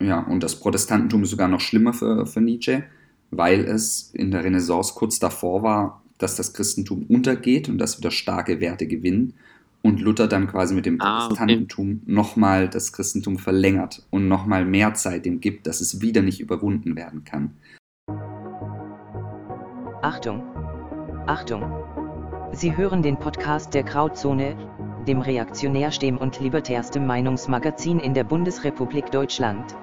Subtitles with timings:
[0.00, 2.84] Ja, und das Protestantentum ist sogar noch schlimmer für, für Nietzsche,
[3.30, 8.10] weil es in der Renaissance kurz davor war, dass das Christentum untergeht und dass wieder
[8.10, 9.34] starke Werte gewinnen
[9.82, 12.12] und Luther dann quasi mit dem ah, Protestantentum okay.
[12.12, 16.96] nochmal das Christentum verlängert und nochmal mehr Zeit dem gibt, dass es wieder nicht überwunden
[16.96, 17.52] werden kann.
[20.02, 20.42] Achtung!
[21.26, 21.64] Achtung!
[22.52, 24.56] Sie hören den Podcast der Krautzone,
[25.06, 29.76] dem reaktionärstem und libertärstem Meinungsmagazin in der Bundesrepublik Deutschland.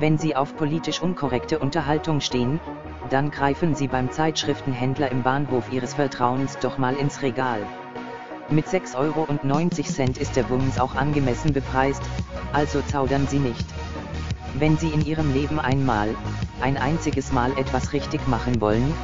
[0.00, 2.60] Wenn Sie auf politisch unkorrekte Unterhaltung stehen,
[3.10, 7.66] dann greifen Sie beim Zeitschriftenhändler im Bahnhof Ihres Vertrauens doch mal ins Regal.
[8.48, 9.26] Mit 6,90 Euro
[10.20, 12.02] ist der Bums auch angemessen bepreist,
[12.52, 13.66] also zaudern Sie nicht.
[14.54, 16.14] Wenn Sie in Ihrem Leben einmal,
[16.60, 18.94] ein einziges Mal etwas richtig machen wollen,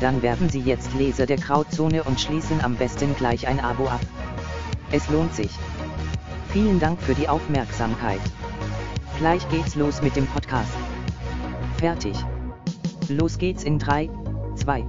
[0.00, 4.00] dann werden Sie jetzt Leser der Krautzone und schließen am besten gleich ein Abo ab.
[4.90, 5.50] Es lohnt sich.
[6.52, 8.20] Vielen Dank für die Aufmerksamkeit.
[9.22, 10.76] Gleich geht's los mit dem Podcast.
[11.76, 12.16] Fertig.
[13.08, 14.10] Los geht's in 3,
[14.56, 14.84] 2.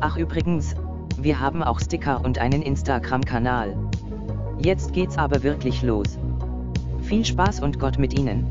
[0.00, 0.74] Ach übrigens,
[1.18, 3.76] wir haben auch Sticker und einen Instagram-Kanal.
[4.64, 6.18] Jetzt geht's aber wirklich los.
[7.02, 8.46] Viel Spaß und Gott mit Ihnen.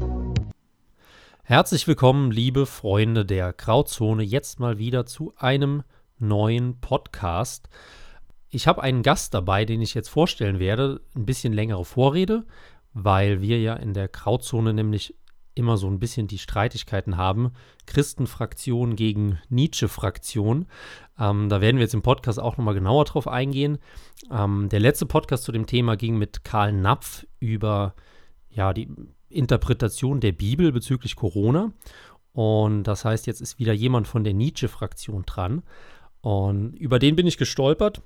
[1.42, 5.82] Herzlich willkommen, liebe Freunde der Grauzone, jetzt mal wieder zu einem
[6.20, 7.68] neuen Podcast.
[8.52, 11.02] Ich habe einen Gast dabei, den ich jetzt vorstellen werde.
[11.16, 12.46] Ein bisschen längere Vorrede,
[12.94, 15.16] weil wir ja in der Grauzone nämlich
[15.56, 17.52] immer so ein bisschen die Streitigkeiten haben.
[17.86, 20.66] Christenfraktion gegen Nietzsche-Fraktion.
[21.20, 23.78] Ähm, da werden wir jetzt im Podcast auch nochmal genauer drauf eingehen.
[24.32, 27.94] Ähm, der letzte Podcast zu dem Thema ging mit Karl Napf über
[28.50, 28.90] ja, die
[29.30, 31.72] Interpretation der Bibel bezüglich Corona.
[32.32, 35.64] Und das heißt, jetzt ist wieder jemand von der Nietzsche-Fraktion dran.
[36.22, 38.02] Und über den bin ich gestolpert,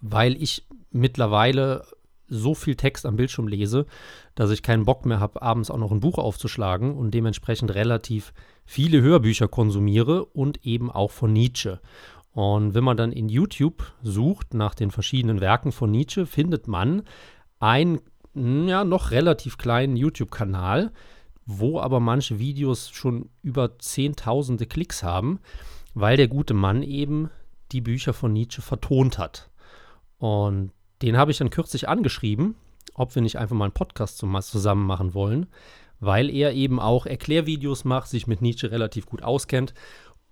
[0.00, 1.86] weil ich mittlerweile
[2.34, 3.86] so viel Text am Bildschirm lese,
[4.34, 8.32] dass ich keinen Bock mehr habe, abends auch noch ein Buch aufzuschlagen und dementsprechend relativ
[8.64, 11.80] viele Hörbücher konsumiere und eben auch von Nietzsche.
[12.32, 17.02] Und wenn man dann in YouTube sucht nach den verschiedenen Werken von Nietzsche, findet man
[17.60, 18.00] einen
[18.34, 20.92] ja, noch relativ kleinen YouTube-Kanal,
[21.46, 25.38] wo aber manche Videos schon über Zehntausende Klicks haben,
[25.94, 27.30] weil der gute Mann eben
[27.70, 29.50] die Bücher von Nietzsche vertont hat.
[30.18, 30.72] Und
[31.04, 32.54] den habe ich dann kürzlich angeschrieben,
[32.94, 35.46] ob wir nicht einfach mal einen Podcast zusammen machen wollen,
[36.00, 39.74] weil er eben auch Erklärvideos macht, sich mit Nietzsche relativ gut auskennt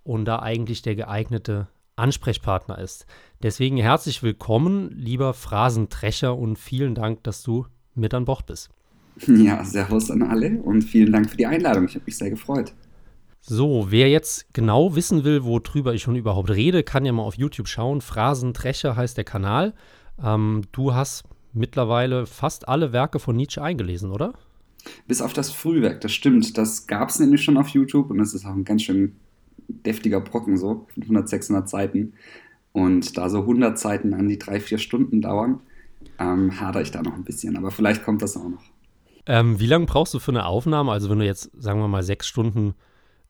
[0.03, 3.05] und da eigentlich der geeignete Ansprechpartner ist.
[3.43, 8.69] Deswegen herzlich willkommen, lieber Phrasentrecher, und vielen Dank, dass du mit an Bord bist.
[9.27, 11.85] Ja, servus an alle und vielen Dank für die Einladung.
[11.85, 12.73] Ich habe mich sehr gefreut.
[13.41, 17.35] So, wer jetzt genau wissen will, worüber ich schon überhaupt rede, kann ja mal auf
[17.35, 18.01] YouTube schauen.
[18.01, 19.73] Phrasentrecher heißt der Kanal.
[20.21, 24.33] Ähm, du hast mittlerweile fast alle Werke von Nietzsche eingelesen, oder?
[25.07, 26.57] Bis auf das Frühwerk, das stimmt.
[26.57, 29.15] Das gab es nämlich schon auf YouTube und das ist auch ein ganz schön
[29.67, 32.13] deftiger Brocken, so 500, 600 Seiten.
[32.71, 35.59] Und da so 100 Seiten an die drei, vier Stunden dauern,
[36.19, 37.55] ähm, hadere ich da noch ein bisschen.
[37.55, 38.63] Aber vielleicht kommt das auch noch.
[39.25, 40.91] Ähm, wie lange brauchst du für eine Aufnahme?
[40.91, 42.73] Also, wenn du jetzt, sagen wir mal, sechs Stunden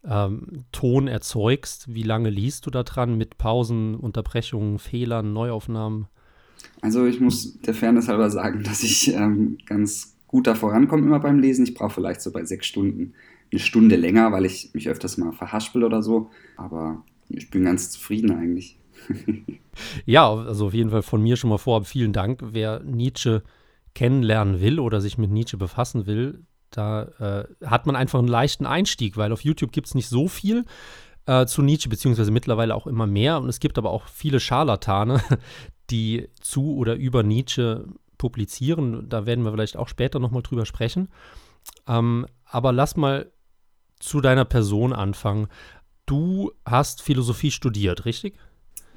[0.04, 6.08] ähm, Ton erzeugst, wie lange liest du da dran mit Pausen, Unterbrechungen, Fehlern, Neuaufnahmen?
[6.82, 11.20] Also ich muss der Fairness halber sagen, dass ich ähm, ganz gut da vorankomme immer
[11.20, 11.66] beim Lesen.
[11.66, 13.14] Ich brauche vielleicht so bei sechs Stunden
[13.52, 16.30] eine Stunde länger, weil ich mich öfters mal verhaspel oder so.
[16.58, 18.78] Aber ich bin ganz zufrieden eigentlich.
[20.06, 22.40] ja, also auf jeden Fall von mir schon mal vorab vielen Dank.
[22.52, 23.44] Wer Nietzsche
[23.94, 28.66] kennenlernen will oder sich mit Nietzsche befassen will, da äh, hat man einfach einen leichten
[28.66, 30.66] Einstieg, weil auf YouTube gibt es nicht so viel
[31.26, 33.40] äh, zu Nietzsche, beziehungsweise mittlerweile auch immer mehr.
[33.40, 35.22] Und es gibt aber auch viele Scharlatane,
[35.90, 37.86] die zu oder über Nietzsche
[38.18, 39.10] publizieren.
[39.10, 41.10] Da werden wir vielleicht auch später nochmal drüber sprechen.
[41.88, 43.32] Ähm, aber lass mal
[44.00, 45.48] zu deiner Person anfangen.
[46.06, 48.36] Du hast Philosophie studiert, richtig?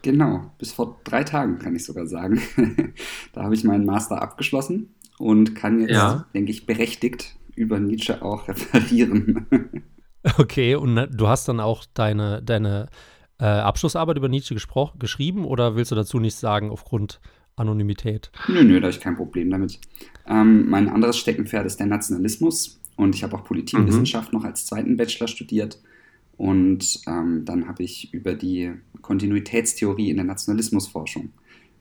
[0.03, 2.41] Genau, bis vor drei Tagen kann ich sogar sagen.
[3.33, 6.27] da habe ich meinen Master abgeschlossen und kann jetzt, ja.
[6.35, 9.47] denke ich, berechtigt über Nietzsche auch referieren.
[10.39, 12.89] okay, und du hast dann auch deine, deine
[13.39, 17.21] äh, Abschlussarbeit über Nietzsche geschrieben oder willst du dazu nichts sagen aufgrund
[17.57, 18.31] Anonymität?
[18.49, 19.79] Nö, nö, da habe ich kein Problem damit.
[20.27, 24.39] Ähm, mein anderes Steckenpferd ist der Nationalismus und ich habe auch Politikwissenschaft mhm.
[24.39, 25.81] noch als zweiten Bachelor studiert.
[26.37, 31.31] Und ähm, dann habe ich über die Kontinuitätstheorie in der Nationalismusforschung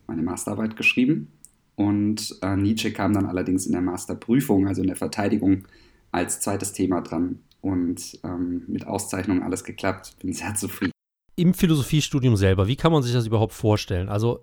[0.06, 1.30] meine Masterarbeit geschrieben.
[1.74, 5.64] Und äh, Nietzsche kam dann allerdings in der Masterprüfung, also in der Verteidigung,
[6.10, 7.40] als zweites Thema dran.
[7.60, 10.16] Und ähm, mit Auszeichnung alles geklappt.
[10.20, 10.95] Bin sehr zufrieden
[11.36, 14.08] im Philosophiestudium selber, wie kann man sich das überhaupt vorstellen?
[14.08, 14.40] Also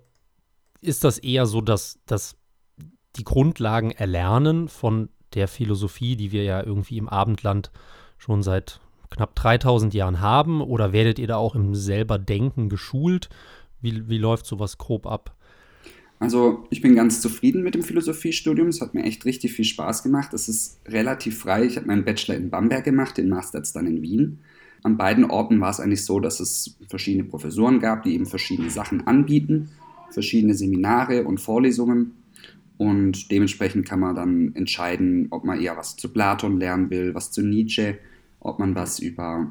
[0.80, 2.36] ist das eher so, dass, dass
[3.16, 7.70] die Grundlagen erlernen von der Philosophie, die wir ja irgendwie im Abendland
[8.16, 8.80] schon seit
[9.10, 10.60] knapp 3000 Jahren haben?
[10.60, 13.28] Oder werdet ihr da auch im selber Denken geschult?
[13.80, 15.36] Wie, wie läuft sowas grob ab?
[16.20, 18.68] Also ich bin ganz zufrieden mit dem Philosophiestudium.
[18.68, 20.32] Es hat mir echt richtig viel Spaß gemacht.
[20.32, 21.64] Es ist relativ frei.
[21.64, 24.40] Ich habe meinen Bachelor in Bamberg gemacht, den Master dann in Wien.
[24.84, 28.68] An beiden Orten war es eigentlich so, dass es verschiedene Professoren gab, die eben verschiedene
[28.68, 29.70] Sachen anbieten,
[30.10, 32.12] verschiedene Seminare und Vorlesungen.
[32.76, 37.32] Und dementsprechend kann man dann entscheiden, ob man eher was zu Platon lernen will, was
[37.32, 37.98] zu Nietzsche,
[38.40, 39.48] ob man was über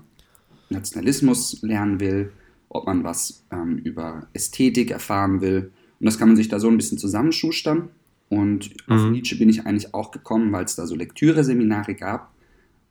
[0.69, 2.31] Nationalismus lernen will,
[2.69, 5.71] ob man was ähm, über Ästhetik erfahren will.
[5.99, 7.89] Und das kann man sich da so ein bisschen zusammenschustern.
[8.29, 8.93] Und mhm.
[8.93, 12.32] auf Nietzsche bin ich eigentlich auch gekommen, weil es da so Lektüre-Seminare gab.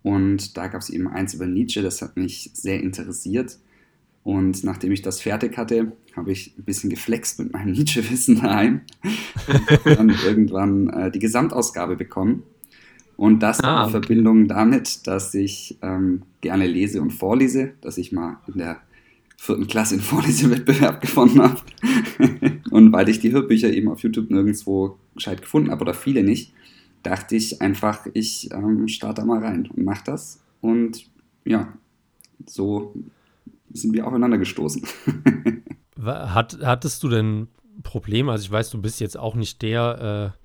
[0.02, 3.58] Und da gab es eben eins über Nietzsche, das hat mich sehr interessiert.
[4.24, 8.82] Und nachdem ich das fertig hatte, habe ich ein bisschen geflext mit meinem Nietzsche-Wissen daheim.
[9.84, 12.44] und dann irgendwann äh, die Gesamtausgabe bekommen.
[13.16, 18.10] Und das ah, in Verbindung damit, dass ich ähm, gerne lese und vorlese, dass ich
[18.10, 18.80] mal in der
[19.36, 21.60] vierten Klasse einen Vorlesewettbewerb gewonnen habe.
[22.70, 26.52] und weil ich die Hörbücher eben auf YouTube nirgendwo gescheit gefunden habe oder viele nicht,
[27.02, 30.42] dachte ich einfach, ich ähm, starte da mal rein und mache das.
[30.60, 31.06] Und
[31.44, 31.72] ja,
[32.46, 32.94] so
[33.72, 34.86] sind wir aufeinander gestoßen.
[36.02, 37.48] Hat, hattest du denn
[37.84, 38.32] Probleme?
[38.32, 40.38] Also ich weiß, du bist jetzt auch nicht der, äh,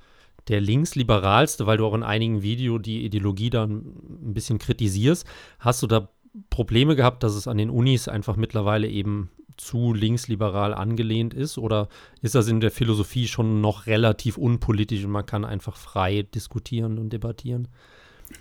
[0.50, 3.78] der linksliberalste, weil du auch in einigen Videos die Ideologie dann
[4.22, 5.26] ein bisschen kritisierst.
[5.60, 6.10] Hast du da
[6.52, 11.58] Probleme gehabt, dass es an den Unis einfach mittlerweile eben zu linksliberal angelehnt ist?
[11.58, 11.90] Oder
[12.22, 16.98] ist das in der Philosophie schon noch relativ unpolitisch und man kann einfach frei diskutieren
[16.98, 17.68] und debattieren?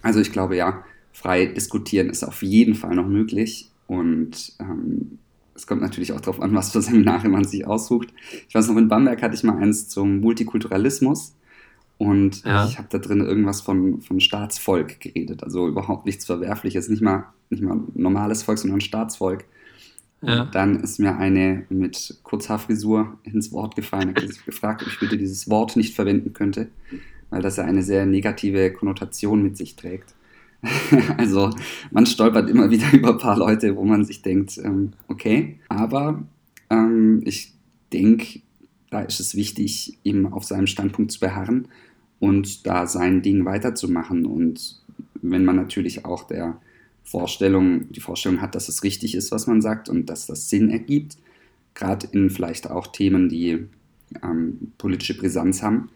[0.02, 3.70] Also ich glaube ja, frei diskutieren ist auf jeden Fall noch möglich.
[3.86, 5.18] Und ähm,
[5.54, 8.12] es kommt natürlich auch darauf an, was für Seminare man sich aussucht.
[8.48, 11.34] Ich weiß noch, in Bamberg hatte ich mal eins zum Multikulturalismus.
[11.98, 12.66] Und ja.
[12.66, 15.42] ich habe da drin irgendwas von, von Staatsvolk geredet.
[15.42, 19.44] Also überhaupt nichts Verwerfliches, nicht mal, nicht mal normales Volk, sondern Staatsvolk.
[20.26, 24.14] Und dann ist mir eine mit Kurzhaarfrisur ins Wort gefallen.
[24.17, 26.69] Ich habe gefragt, ob ich bitte dieses Wort nicht verwenden könnte,
[27.31, 30.14] weil das ja eine sehr negative Konnotation mit sich trägt.
[31.17, 31.50] also
[31.90, 36.25] man stolpert immer wieder über ein paar Leute, wo man sich denkt, ähm, okay, aber
[36.70, 37.52] ähm, ich
[37.93, 38.40] denke,
[38.90, 41.69] da ist es wichtig, eben auf seinem Standpunkt zu beharren
[42.19, 44.26] und da sein Ding weiterzumachen.
[44.26, 44.81] Und
[45.23, 46.58] wenn man natürlich auch der
[47.06, 50.70] Vorstellung, die Vorstellung hat, dass es richtig ist, was man sagt und dass das Sinn
[50.70, 51.16] ergibt,
[51.74, 53.68] gerade in vielleicht auch Themen, die
[54.22, 55.88] ähm, politische Brisanz haben,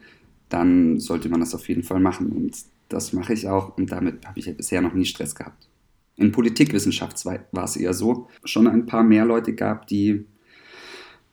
[0.48, 2.30] dann sollte man das auf jeden Fall machen.
[2.30, 2.56] Und
[2.88, 5.68] das mache ich auch und damit habe ich ja bisher noch nie Stress gehabt.
[6.16, 10.26] In Politikwissenschaft war es eher so, schon ein paar mehr Leute gab, die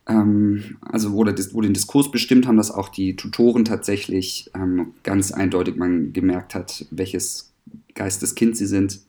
[0.07, 4.93] ähm, also wo, der, wo, den Diskurs bestimmt haben, dass auch die Tutoren tatsächlich ähm,
[5.03, 7.53] ganz eindeutig man gemerkt hat, welches
[7.93, 9.01] Geisteskind sie sind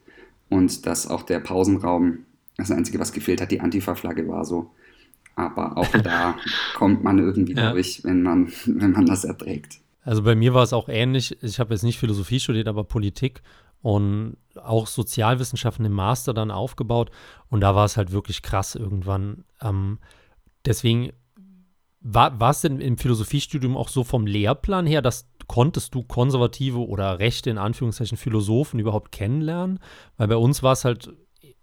[0.48, 2.20] und dass auch der Pausenraum,
[2.56, 4.70] das Einzige, was gefehlt hat, die Antifa-Flagge war so.
[5.36, 6.36] Aber auch da
[6.74, 7.72] kommt man irgendwie ja.
[7.72, 9.80] durch, wenn man, wenn man das erträgt.
[10.02, 11.36] Also bei mir war es auch ähnlich.
[11.42, 13.42] Ich habe jetzt nicht Philosophie studiert, aber Politik
[13.82, 17.10] und auch Sozialwissenschaften im Master dann aufgebaut.
[17.48, 19.44] Und da war es halt wirklich krass irgendwann.
[19.60, 19.98] Ähm,
[20.64, 21.12] deswegen
[22.00, 26.86] war, war es denn im Philosophiestudium auch so vom Lehrplan her, dass konntest du konservative
[26.86, 29.80] oder rechte, in Anführungszeichen, Philosophen überhaupt kennenlernen?
[30.16, 31.12] Weil bei uns war es halt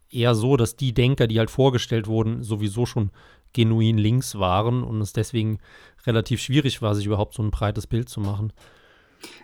[0.09, 3.11] eher so, dass die Denker, die halt vorgestellt wurden, sowieso schon
[3.53, 5.59] genuin links waren und es deswegen
[6.05, 8.51] relativ schwierig war, sich überhaupt so ein breites Bild zu machen.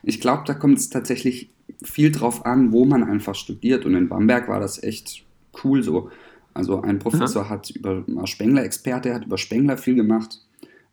[0.04, 1.50] Ich glaube, da kommt es tatsächlich
[1.84, 3.86] viel drauf an, wo man einfach studiert.
[3.86, 5.24] Und in Bamberg war das echt
[5.64, 6.12] cool so.
[6.54, 7.50] Also ein Professor ja.
[7.50, 10.40] hat über Spengler-Experte, hat über Spengler viel gemacht.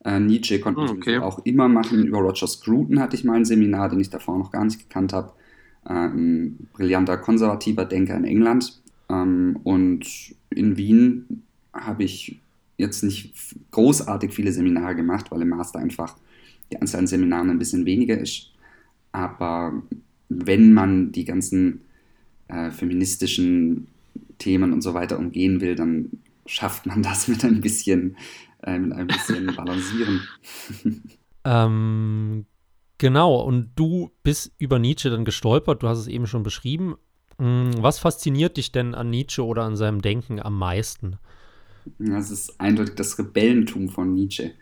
[0.05, 1.19] Äh, Nietzsche konnte ich okay.
[1.19, 2.07] auch immer machen.
[2.07, 5.13] Über Roger Scruton hatte ich mal ein Seminar, den ich davor noch gar nicht gekannt
[5.13, 5.33] habe.
[5.85, 8.81] Ein brillanter konservativer Denker in England.
[9.09, 10.07] Ähm, und
[10.51, 12.41] in Wien habe ich
[12.77, 13.35] jetzt nicht
[13.71, 16.17] großartig viele Seminare gemacht, weil im Master einfach
[16.71, 18.53] die Anzahl an Seminaren ein bisschen weniger ist.
[19.13, 19.83] Aber
[20.29, 21.81] wenn man die ganzen
[22.49, 23.89] äh, feministischen
[24.39, 26.11] Themen und so weiter umgehen will, dann
[26.47, 28.17] schafft man das mit ein bisschen,
[28.67, 30.21] mit ein bisschen Balancieren.
[31.45, 32.47] ähm,
[32.99, 36.97] genau, und du bist über Nietzsche dann gestolpert, du hast es eben schon beschrieben.
[37.39, 41.19] Hm, was fasziniert dich denn an Nietzsche oder an seinem Denken am meisten?
[41.99, 44.53] Das ist eindeutig das Rebellentum von Nietzsche.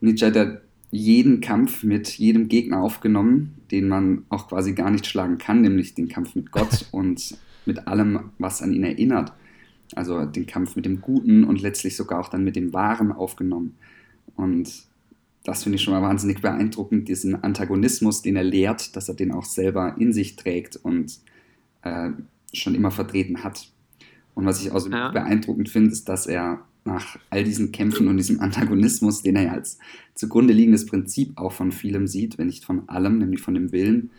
[0.00, 0.58] Nietzsche hat ja
[0.90, 5.94] jeden Kampf mit jedem Gegner aufgenommen, den man auch quasi gar nicht schlagen kann, nämlich
[5.94, 7.36] den Kampf mit Gott und
[7.66, 9.32] mit allem, was an ihn erinnert.
[9.94, 13.76] Also den Kampf mit dem Guten und letztlich sogar auch dann mit dem Wahren aufgenommen.
[14.36, 14.86] Und
[15.44, 19.30] das finde ich schon mal wahnsinnig beeindruckend, diesen Antagonismus, den er lehrt, dass er den
[19.30, 21.20] auch selber in sich trägt und
[21.82, 22.10] äh,
[22.52, 23.68] schon immer vertreten hat.
[24.34, 25.08] Und was ich außerdem ja.
[25.10, 29.52] beeindruckend finde, ist, dass er nach all diesen Kämpfen und diesem Antagonismus, den er ja
[29.52, 29.78] als
[30.14, 34.10] zugrunde liegendes Prinzip auch von vielem sieht, wenn nicht von allem, nämlich von dem Willen,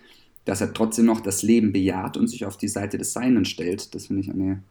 [0.45, 3.93] dass er trotzdem noch das Leben bejaht und sich auf die Seite des Seinen stellt.
[3.93, 4.61] Das finde ich eine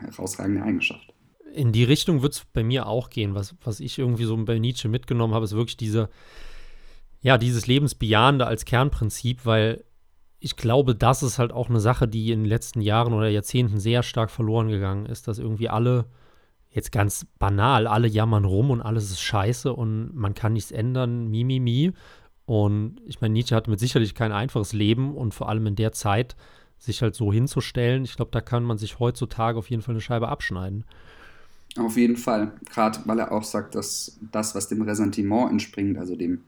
[0.00, 1.12] herausragende Eigenschaft.
[1.52, 3.34] In die Richtung wird es bei mir auch gehen.
[3.34, 6.08] Was, was ich irgendwie so bei Nietzsche mitgenommen habe, ist wirklich diese,
[7.20, 9.84] ja, dieses Lebensbejahende als Kernprinzip, weil
[10.44, 13.78] ich glaube, das ist halt auch eine Sache, die in den letzten Jahren oder Jahrzehnten
[13.78, 16.04] sehr stark verloren gegangen ist, dass irgendwie alle,
[16.68, 21.28] jetzt ganz banal, alle jammern rum und alles ist scheiße und man kann nichts ändern,
[21.28, 21.92] mi, mi, mi.
[22.44, 25.92] Und ich meine, Nietzsche hatte mit sicherlich kein einfaches Leben und vor allem in der
[25.92, 26.36] Zeit
[26.78, 30.00] sich halt so hinzustellen, ich glaube, da kann man sich heutzutage auf jeden Fall eine
[30.00, 30.84] Scheibe abschneiden.
[31.76, 36.14] Auf jeden Fall, gerade weil er auch sagt, dass das, was dem Ressentiment entspringt, also
[36.14, 36.42] dem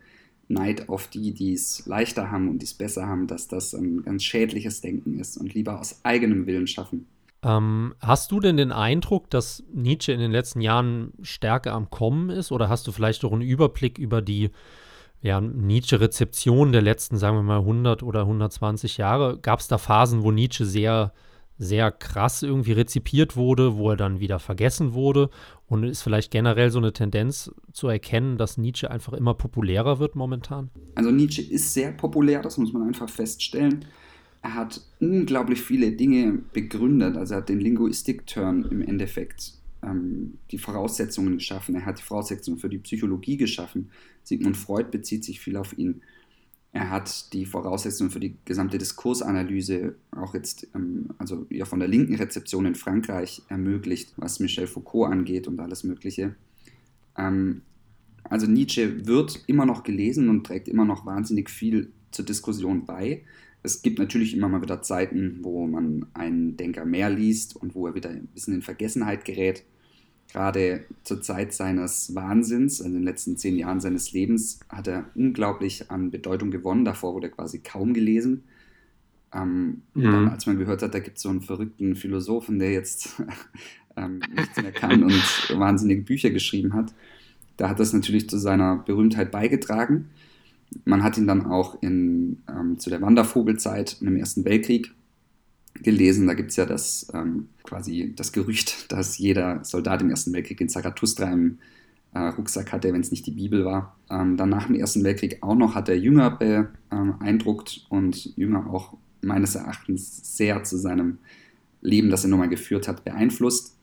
[0.48, 4.02] Neid auf die, die es leichter haben und die es besser haben, dass das ein
[4.02, 7.06] ganz schädliches Denken ist und lieber aus eigenem Willen schaffen.
[7.42, 12.30] Ähm, hast du denn den Eindruck, dass Nietzsche in den letzten Jahren stärker am Kommen
[12.30, 14.50] ist oder hast du vielleicht auch einen Überblick über die
[15.22, 19.38] ja, Nietzsche-Rezeption der letzten, sagen wir mal, 100 oder 120 Jahre?
[19.38, 21.12] Gab es da Phasen, wo Nietzsche sehr
[21.58, 25.30] sehr krass irgendwie rezipiert wurde, wo er dann wieder vergessen wurde.
[25.68, 30.14] Und ist vielleicht generell so eine Tendenz zu erkennen, dass Nietzsche einfach immer populärer wird
[30.14, 30.70] momentan?
[30.94, 33.84] Also Nietzsche ist sehr populär, das muss man einfach feststellen.
[34.42, 37.16] Er hat unglaublich viele Dinge begründet.
[37.16, 41.74] Also er hat den Linguistik-Turn im Endeffekt ähm, die Voraussetzungen geschaffen.
[41.74, 43.90] Er hat die Voraussetzungen für die Psychologie geschaffen.
[44.24, 46.02] Sigmund Freud bezieht sich viel auf ihn.
[46.72, 51.88] Er hat die Voraussetzungen für die gesamte Diskursanalyse auch jetzt, ähm, also ja von der
[51.88, 56.34] linken Rezeption in Frankreich ermöglicht, was Michel Foucault angeht und alles Mögliche.
[57.16, 57.62] Ähm,
[58.24, 63.22] also Nietzsche wird immer noch gelesen und trägt immer noch wahnsinnig viel zur Diskussion bei.
[63.66, 67.86] Es gibt natürlich immer mal wieder Zeiten, wo man einen Denker mehr liest und wo
[67.86, 69.64] er wieder ein bisschen in Vergessenheit gerät
[70.28, 75.06] gerade zur Zeit seines Wahnsinns, also in den letzten zehn Jahren seines Lebens, hat er
[75.14, 76.84] unglaublich an Bedeutung gewonnen.
[76.84, 78.44] Davor wurde er quasi kaum gelesen.
[79.32, 80.02] Ähm, mhm.
[80.02, 83.20] dann, als man gehört hat, da gibt es so einen verrückten Philosophen, der jetzt
[83.96, 86.94] ähm, nichts mehr kann und wahnsinnige Bücher geschrieben hat,
[87.56, 90.10] da hat das natürlich zu seiner Berühmtheit beigetragen.
[90.84, 94.92] Man hat ihn dann auch in, ähm, zu der Wandervogelzeit im Ersten Weltkrieg
[95.82, 96.26] gelesen.
[96.26, 100.60] Da gibt es ja das ähm, quasi das Gerücht, dass jeder Soldat im Ersten Weltkrieg
[100.60, 101.58] in Zarathustra im
[102.14, 103.96] äh, Rucksack hatte, wenn es nicht die Bibel war.
[104.10, 108.96] Ähm, dann nach dem Ersten Weltkrieg auch noch hat er Jünger beeindruckt und Jünger auch
[109.22, 111.18] meines Erachtens sehr zu seinem
[111.82, 113.76] Leben, das er nochmal geführt hat, beeinflusst.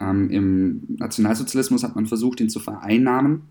[0.00, 3.42] Ähm, Im Nationalsozialismus hat man versucht, ihn zu vereinnahmen.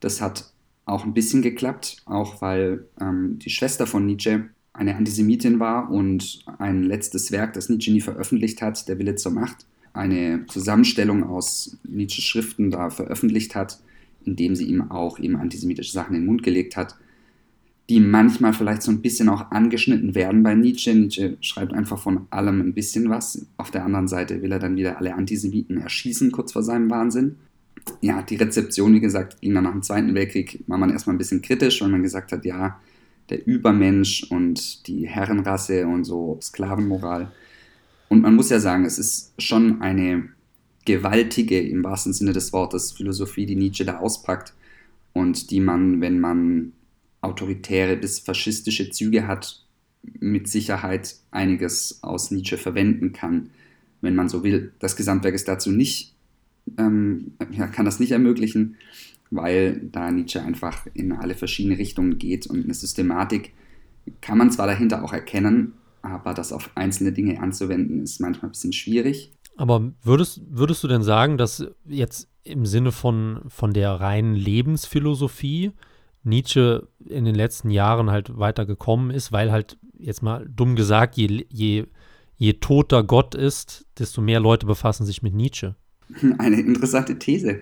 [0.00, 0.52] Das hat
[0.84, 6.44] auch ein bisschen geklappt, auch weil ähm, die Schwester von Nietzsche eine Antisemitin war und
[6.58, 11.76] ein letztes Werk, das Nietzsche nie veröffentlicht hat, Der Wille zur Macht, eine Zusammenstellung aus
[11.84, 13.80] Nietzsches Schriften da veröffentlicht hat,
[14.24, 16.96] indem sie ihm auch eben antisemitische Sachen in den Mund gelegt hat,
[17.90, 20.94] die manchmal vielleicht so ein bisschen auch angeschnitten werden bei Nietzsche.
[20.94, 23.44] Nietzsche schreibt einfach von allem ein bisschen was.
[23.56, 27.36] Auf der anderen Seite will er dann wieder alle Antisemiten erschießen, kurz vor seinem Wahnsinn.
[28.00, 31.18] Ja, die Rezeption, wie gesagt, ging dann nach dem Zweiten Weltkrieg, war man erstmal ein
[31.18, 32.80] bisschen kritisch, weil man gesagt hat, ja,
[33.30, 37.32] der Übermensch und die Herrenrasse und so Sklavenmoral.
[38.08, 40.28] Und man muss ja sagen, es ist schon eine
[40.84, 44.52] gewaltige, im wahrsten Sinne des Wortes, Philosophie, die Nietzsche da auspackt
[45.12, 46.72] und die man, wenn man
[47.20, 49.64] autoritäre bis faschistische Züge hat,
[50.18, 53.50] mit Sicherheit einiges aus Nietzsche verwenden kann,
[54.00, 54.72] wenn man so will.
[54.80, 56.11] Das Gesamtwerk ist dazu nicht,
[56.78, 58.76] ähm, ja, kann das nicht ermöglichen
[59.32, 63.52] weil da Nietzsche einfach in alle verschiedene Richtungen geht und eine Systematik
[64.20, 68.52] kann man zwar dahinter auch erkennen, aber das auf einzelne Dinge anzuwenden ist manchmal ein
[68.52, 69.32] bisschen schwierig.
[69.56, 75.72] Aber würdest, würdest du denn sagen, dass jetzt im Sinne von, von der reinen Lebensphilosophie
[76.24, 81.46] Nietzsche in den letzten Jahren halt weitergekommen ist, weil halt jetzt mal dumm gesagt, je,
[81.48, 81.86] je,
[82.36, 85.76] je toter Gott ist, desto mehr Leute befassen sich mit Nietzsche?
[86.38, 87.60] Eine interessante These.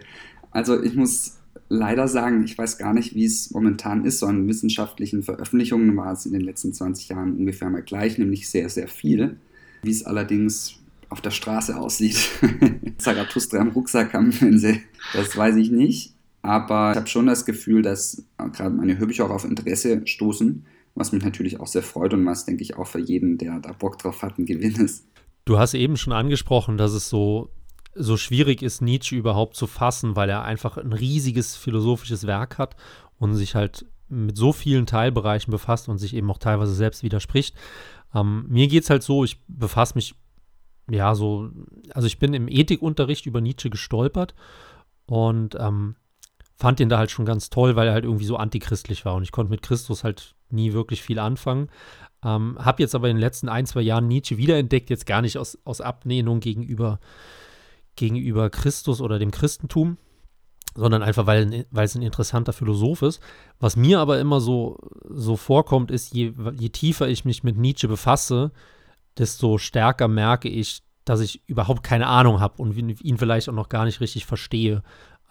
[0.51, 1.39] Also ich muss
[1.69, 4.19] leider sagen, ich weiß gar nicht, wie es momentan ist.
[4.19, 8.49] So an wissenschaftlichen Veröffentlichungen war es in den letzten 20 Jahren ungefähr mal gleich, nämlich
[8.49, 9.37] sehr, sehr viel.
[9.83, 10.75] Wie es allerdings
[11.09, 12.17] auf der Straße aussieht.
[12.99, 14.81] Zarathustra im Rucksack wenn sie,
[15.13, 16.15] das weiß ich nicht.
[16.43, 20.65] Aber ich habe schon das Gefühl, dass gerade meine Hörbücher auch auf Interesse stoßen,
[20.95, 23.73] was mich natürlich auch sehr freut und was, denke ich, auch für jeden, der da
[23.73, 25.05] Bock drauf hat, ein Gewinn ist.
[25.45, 27.51] Du hast eben schon angesprochen, dass es so
[27.95, 32.77] so schwierig ist, Nietzsche überhaupt zu fassen, weil er einfach ein riesiges philosophisches Werk hat
[33.19, 37.57] und sich halt mit so vielen Teilbereichen befasst und sich eben auch teilweise selbst widerspricht.
[38.15, 40.15] Ähm, mir geht es halt so, ich befasse mich
[40.91, 41.51] ja, so,
[41.95, 44.35] also ich bin im Ethikunterricht über Nietzsche gestolpert
[45.07, 45.95] und ähm,
[46.57, 49.23] fand ihn da halt schon ganz toll, weil er halt irgendwie so antichristlich war und
[49.23, 51.69] ich konnte mit Christus halt nie wirklich viel anfangen.
[52.25, 55.39] Ähm, hab jetzt aber in den letzten ein, zwei Jahren Nietzsche wiederentdeckt, jetzt gar nicht
[55.39, 56.99] aus, aus Ablehnung gegenüber,
[58.01, 59.99] gegenüber Christus oder dem Christentum,
[60.75, 63.21] sondern einfach, weil, weil es ein interessanter Philosoph ist.
[63.61, 64.79] Was mir aber immer so,
[65.09, 68.53] so vorkommt, ist, je, je tiefer ich mich mit Nietzsche befasse,
[69.19, 73.69] desto stärker merke ich, dass ich überhaupt keine Ahnung habe und ihn vielleicht auch noch
[73.69, 74.83] gar nicht richtig verstehe.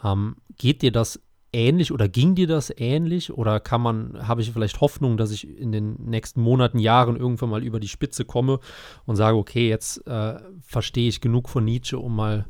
[0.03, 1.19] Ähm, geht dir das
[1.51, 5.47] ähnlich oder ging dir das ähnlich oder kann man, habe ich vielleicht Hoffnung, dass ich
[5.47, 8.59] in den nächsten Monaten, Jahren irgendwann mal über die Spitze komme
[9.05, 12.45] und sage, okay, jetzt äh, verstehe ich genug von Nietzsche, um mal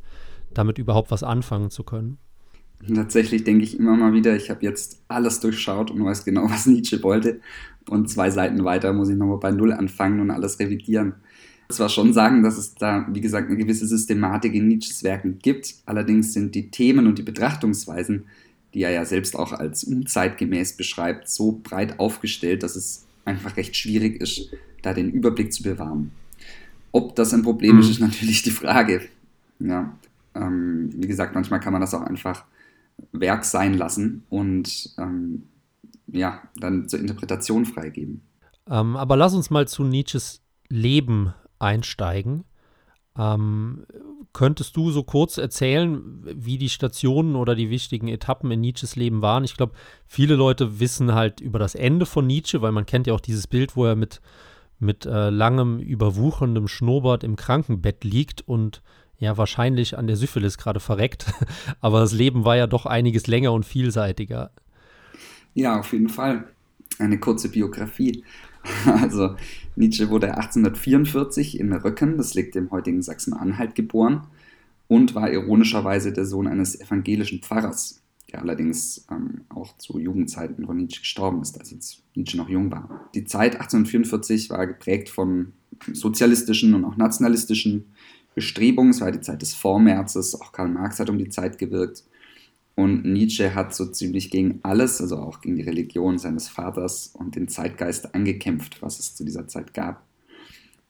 [0.53, 2.17] damit überhaupt was anfangen zu können?
[2.87, 6.65] Tatsächlich denke ich immer mal wieder, ich habe jetzt alles durchschaut und weiß genau, was
[6.65, 7.41] Nietzsche wollte.
[7.89, 11.15] Und zwei Seiten weiter muss ich nochmal bei Null anfangen und alles revidieren.
[11.69, 15.75] Zwar schon sagen, dass es da, wie gesagt, eine gewisse Systematik in Nietzsches Werken gibt.
[15.85, 18.25] Allerdings sind die Themen und die Betrachtungsweisen,
[18.73, 23.75] die er ja selbst auch als unzeitgemäß beschreibt, so breit aufgestellt, dass es einfach recht
[23.75, 24.49] schwierig ist,
[24.81, 26.11] da den Überblick zu bewahren.
[26.91, 27.81] Ob das ein Problem mhm.
[27.81, 29.01] ist, ist natürlich die Frage.
[29.59, 29.95] Ja,
[30.39, 32.45] ähm, wie gesagt, manchmal kann man das auch einfach
[33.11, 35.43] Werk sein lassen und ähm,
[36.07, 38.21] ja, dann zur Interpretation freigeben.
[38.69, 42.45] Ähm, aber lass uns mal zu Nietzsches Leben einsteigen.
[43.17, 43.85] Ähm,
[44.33, 49.21] könntest du so kurz erzählen, wie die Stationen oder die wichtigen Etappen in Nietzsches Leben
[49.21, 49.43] waren?
[49.43, 49.73] Ich glaube,
[50.05, 53.47] viele Leute wissen halt über das Ende von Nietzsche, weil man kennt ja auch dieses
[53.47, 54.21] Bild, wo er mit,
[54.77, 58.81] mit äh, langem, überwucherndem Schnurrbart im Krankenbett liegt und
[59.19, 61.25] ja wahrscheinlich an der Syphilis gerade verreckt.
[61.81, 64.51] Aber das Leben war ja doch einiges länger und vielseitiger.
[65.53, 66.47] Ja, auf jeden Fall.
[66.97, 68.23] Eine kurze Biografie.
[68.85, 69.35] Also
[69.77, 74.27] Nietzsche wurde 1844 in Röcken, das liegt im heutigen Sachsen-Anhalt, geboren
[74.89, 80.75] und war ironischerweise der Sohn eines evangelischen Pfarrers, der allerdings ähm, auch zu Jugendzeiten von
[80.75, 81.73] Nietzsche gestorben ist, als
[82.15, 83.09] Nietzsche noch jung war.
[83.15, 85.53] Die Zeit 1844 war geprägt von
[85.93, 87.85] sozialistischen und auch nationalistischen
[88.35, 88.91] Bestrebungen.
[88.91, 92.03] Es war die Zeit des Vormärzes, auch Karl Marx hat um die Zeit gewirkt.
[92.75, 97.35] Und Nietzsche hat so ziemlich gegen alles, also auch gegen die Religion seines Vaters und
[97.35, 100.01] den Zeitgeist angekämpft, was es zu dieser Zeit gab.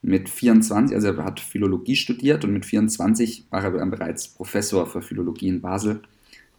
[0.03, 4.85] Mit 24, also er hat Philologie studiert und mit 24 war er dann bereits Professor
[4.85, 6.01] für Philologie in Basel,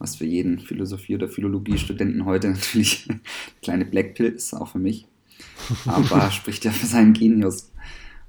[0.00, 3.20] was für jeden Philosophie- oder Philologiestudenten heute natürlich eine
[3.62, 5.06] kleine Blackpill ist, auch für mich.
[5.86, 7.70] Aber spricht ja für seinen Genius.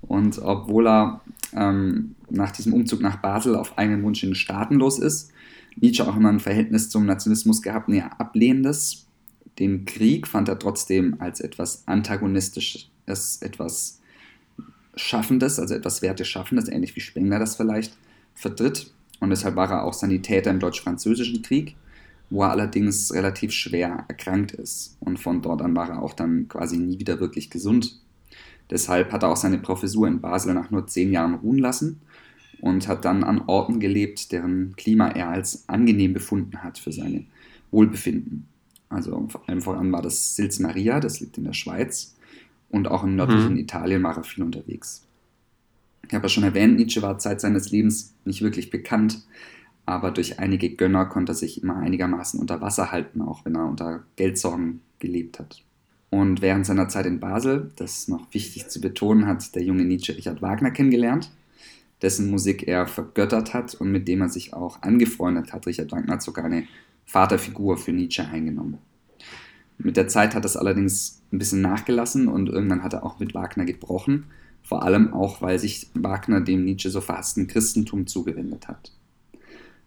[0.02, 1.22] Und obwohl er
[1.56, 5.32] ähm, nach diesem Umzug nach Basel auf eigenen Wunsch in den Staaten los ist,
[5.76, 9.08] Nietzsche auch immer ein Verhältnis zum Nationalismus gehabt, ein eher ablehnendes.
[9.60, 14.02] Den Krieg fand er trotzdem als etwas Antagonistisches, etwas
[14.96, 17.98] Schaffendes, also etwas Werteschaffendes, ähnlich wie Spengler das vielleicht
[18.36, 18.92] vertritt.
[19.20, 21.76] Und deshalb war er auch Sanitäter im Deutsch-Französischen Krieg,
[22.30, 24.98] wo er allerdings relativ schwer erkrankt ist.
[25.00, 28.00] Und von dort an war er auch dann quasi nie wieder wirklich gesund.
[28.72, 32.00] Deshalb hat er auch seine Professur in Basel nach nur zehn Jahren ruhen lassen
[32.62, 37.26] und hat dann an Orten gelebt, deren Klima er als angenehm befunden hat für seine
[37.72, 38.48] Wohlbefinden.
[38.90, 42.16] Also vor allem voran war das Sils Maria, das liegt in der Schweiz,
[42.70, 43.60] und auch im nördlichen mhm.
[43.60, 45.06] Italien war er viel unterwegs.
[46.08, 49.26] Ich habe ja schon erwähnt, Nietzsche war Zeit seines Lebens nicht wirklich bekannt,
[49.86, 53.66] aber durch einige Gönner konnte er sich immer einigermaßen unter Wasser halten, auch wenn er
[53.66, 55.64] unter Geldsorgen gelebt hat.
[56.12, 59.86] Und während seiner Zeit in Basel, das ist noch wichtig zu betonen, hat der junge
[59.86, 61.32] Nietzsche Richard Wagner kennengelernt
[62.02, 65.68] dessen Musik er vergöttert hat und mit dem er sich auch angefreundet hat.
[65.68, 66.66] Richard Wagner hat sogar eine
[67.06, 68.80] Vaterfigur für Nietzsche eingenommen.
[69.78, 73.34] Mit der Zeit hat das allerdings ein bisschen nachgelassen und irgendwann hat er auch mit
[73.34, 74.26] Wagner gebrochen,
[74.64, 78.92] vor allem auch, weil sich Wagner dem Nietzsche so verhassten Christentum zugewendet hat.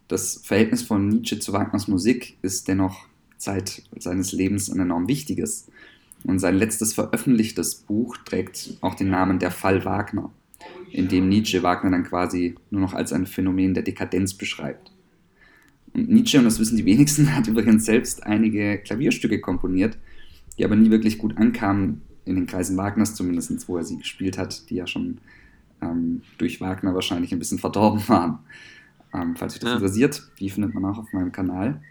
[0.09, 3.07] Das Verhältnis von Nietzsche zu Wagners Musik ist dennoch
[3.39, 5.67] Zeit seines Lebens ein enorm wichtiges.
[6.25, 10.33] Und sein letztes veröffentlichtes Buch trägt auch den Namen Der Fall Wagner
[10.95, 14.93] in dem Nietzsche Wagner dann quasi nur noch als ein Phänomen der Dekadenz beschreibt.
[15.93, 19.99] Und Nietzsche, und das wissen die wenigsten, hat übrigens selbst einige Klavierstücke komponiert,
[20.57, 24.39] die aber nie wirklich gut ankamen, in den Kreisen Wagners zumindest, wo er sie gespielt
[24.39, 25.19] hat, die ja schon
[25.83, 28.39] ähm, durch Wagner wahrscheinlich ein bisschen verdorben waren.
[29.13, 29.75] Ähm, falls euch das ja.
[29.77, 31.83] interessiert, die findet man auch auf meinem Kanal.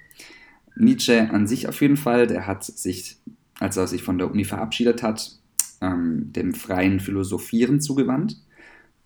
[0.76, 3.18] Nietzsche an sich auf jeden Fall, der hat sich,
[3.64, 5.40] als er sich von der Uni verabschiedet hat,
[5.80, 8.38] ähm, dem freien Philosophieren zugewandt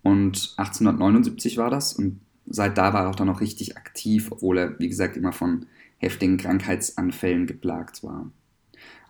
[0.01, 4.57] und 1879 war das und seit da war er auch dann noch richtig aktiv, obwohl
[4.57, 5.67] er, wie gesagt, immer von
[5.97, 8.31] heftigen Krankheitsanfällen geplagt war.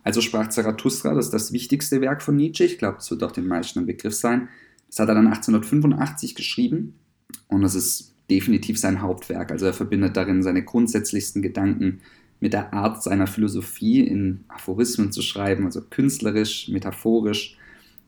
[0.04, 3.32] Also sprach Zarathustra, das ist das wichtigste Werk von Nietzsche, ich glaube, es wird auch
[3.32, 4.50] den meisten ein Begriff sein.
[4.88, 7.00] Das hat er dann 1885 geschrieben
[7.48, 9.52] Und es ist definitiv sein Hauptwerk.
[9.52, 12.02] Also er verbindet darin seine grundsätzlichsten Gedanken
[12.40, 17.58] mit der Art seiner Philosophie in Aphorismen zu schreiben, also künstlerisch, metaphorisch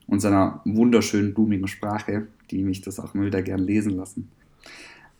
[0.06, 4.28] und seiner wunderschönen, blumigen Sprache, die mich das auch immer wieder gern lesen lassen.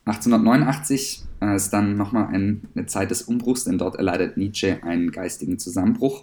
[0.05, 5.11] 1889 äh, ist dann nochmal ein, eine Zeit des Umbruchs, denn dort erleidet Nietzsche einen
[5.11, 6.23] geistigen Zusammenbruch.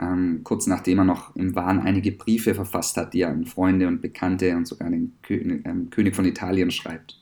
[0.00, 3.86] Ähm, kurz nachdem er noch im Wahn einige Briefe verfasst hat, die er an Freunde
[3.86, 7.18] und Bekannte und sogar den Kö ähm, König von Italien schreibt.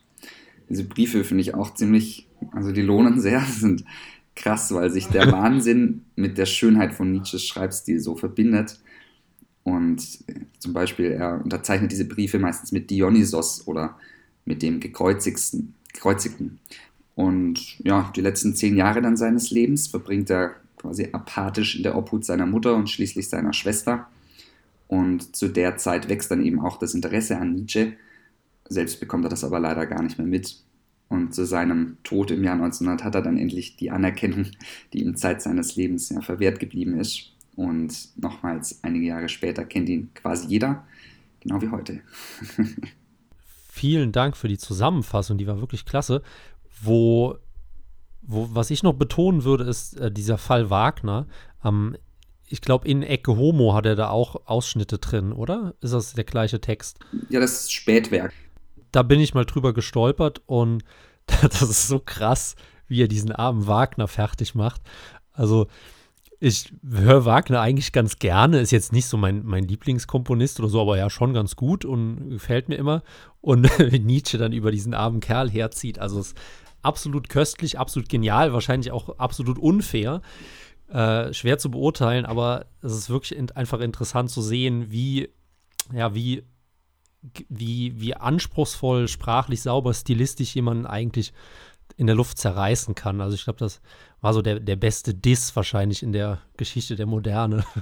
[0.69, 3.85] Diese Briefe finde ich auch ziemlich, also die lohnen sehr, sind
[4.41, 8.81] krass, weil sich der Wahnsinn mit der Schönheit von Nietzsches Schreibstil so verbindet.
[9.63, 10.03] Und
[10.59, 13.97] zum Beispiel, er unterzeichnet diese Briefe meistens mit Dionysos oder
[14.45, 15.75] mit dem Gekreuzigten.
[15.93, 16.59] Gekreuzigten.
[17.15, 21.97] Und ja, die letzten zehn Jahre dann seines Lebens verbringt er quasi apathisch in der
[21.97, 24.09] Obhut seiner Mutter und schließlich seiner Schwester.
[24.89, 27.93] Und zu der Zeit wächst dann eben auch das Interesse an Nietzsche.
[28.69, 30.57] Selbst bekommt er das aber leider gar nicht mehr mit.
[31.11, 34.47] Und zu seinem Tod im Jahr 1900 hat er dann endlich die Anerkennung,
[34.93, 37.33] die ihm Zeit seines Lebens ja verwehrt geblieben ist.
[37.57, 40.85] Und nochmals, einige Jahre später kennt ihn quasi jeder,
[41.41, 42.01] genau wie heute.
[43.69, 46.23] Vielen Dank für die Zusammenfassung, die war wirklich klasse.
[46.81, 47.37] Wo,
[48.23, 51.27] wo was ich noch betonen würde, ist äh, dieser Fall Wagner.
[51.65, 51.97] Ähm,
[52.47, 55.75] ich glaube, in Ecke Homo hat er da auch Ausschnitte drin, oder?
[55.81, 57.01] Ist das der gleiche Text?
[57.31, 58.33] Ja, das ist Spätwerk
[58.93, 60.83] da bin ich mal drüber gestolpert und
[61.27, 62.57] das ist so krass,
[62.89, 64.83] wie er diesen armen Wagner fertig macht.
[65.33, 65.69] Also,
[66.43, 70.81] ich höre Wagner eigentlich ganz gerne, ist jetzt nicht so mein, mein Lieblingskomponist oder so,
[70.81, 73.03] aber ja schon ganz gut und gefällt mir immer.
[73.43, 76.37] Und Nietzsche dann über diesen armen Kerl herzieht, also ist
[76.83, 80.23] absolut köstlich, absolut genial, wahrscheinlich auch absolut unfair.
[80.89, 85.29] Äh, schwer zu beurteilen, aber es ist wirklich in, einfach interessant zu sehen, wie,
[85.95, 86.43] ja, wie
[87.49, 91.33] wie, wie anspruchsvoll, sprachlich sauber, stilistisch jemanden eigentlich
[91.97, 93.21] in der Luft zerreißen kann.
[93.21, 93.81] Also ich glaube, das
[94.21, 97.65] war so der, der beste Diss wahrscheinlich in der Geschichte der Moderne.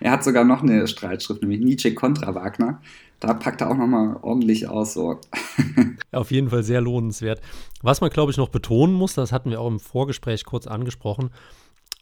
[0.00, 2.80] Er hat sogar noch eine Streitschrift, nämlich Nietzsche kontra Wagner.
[3.20, 4.94] Da packt er auch noch mal ordentlich aus.
[4.94, 5.20] So.
[6.12, 7.42] Auf jeden Fall sehr lohnenswert.
[7.82, 11.30] Was man, glaube ich, noch betonen muss, das hatten wir auch im Vorgespräch kurz angesprochen,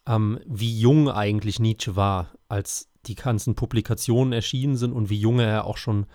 [0.07, 5.39] ähm, wie jung eigentlich Nietzsche war, als die ganzen Publikationen erschienen sind und wie jung
[5.39, 6.07] er auch schon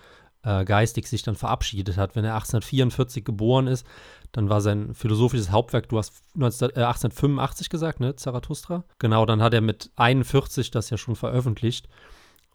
[0.42, 2.16] äh, geistig sich dann verabschiedet hat.
[2.16, 3.86] Wenn er 1844 geboren ist,
[4.32, 8.84] dann war sein philosophisches Hauptwerk, du hast 19, äh, 1885 gesagt, ne, Zarathustra?
[8.98, 11.88] Genau, dann hat er mit 41 das ja schon veröffentlicht.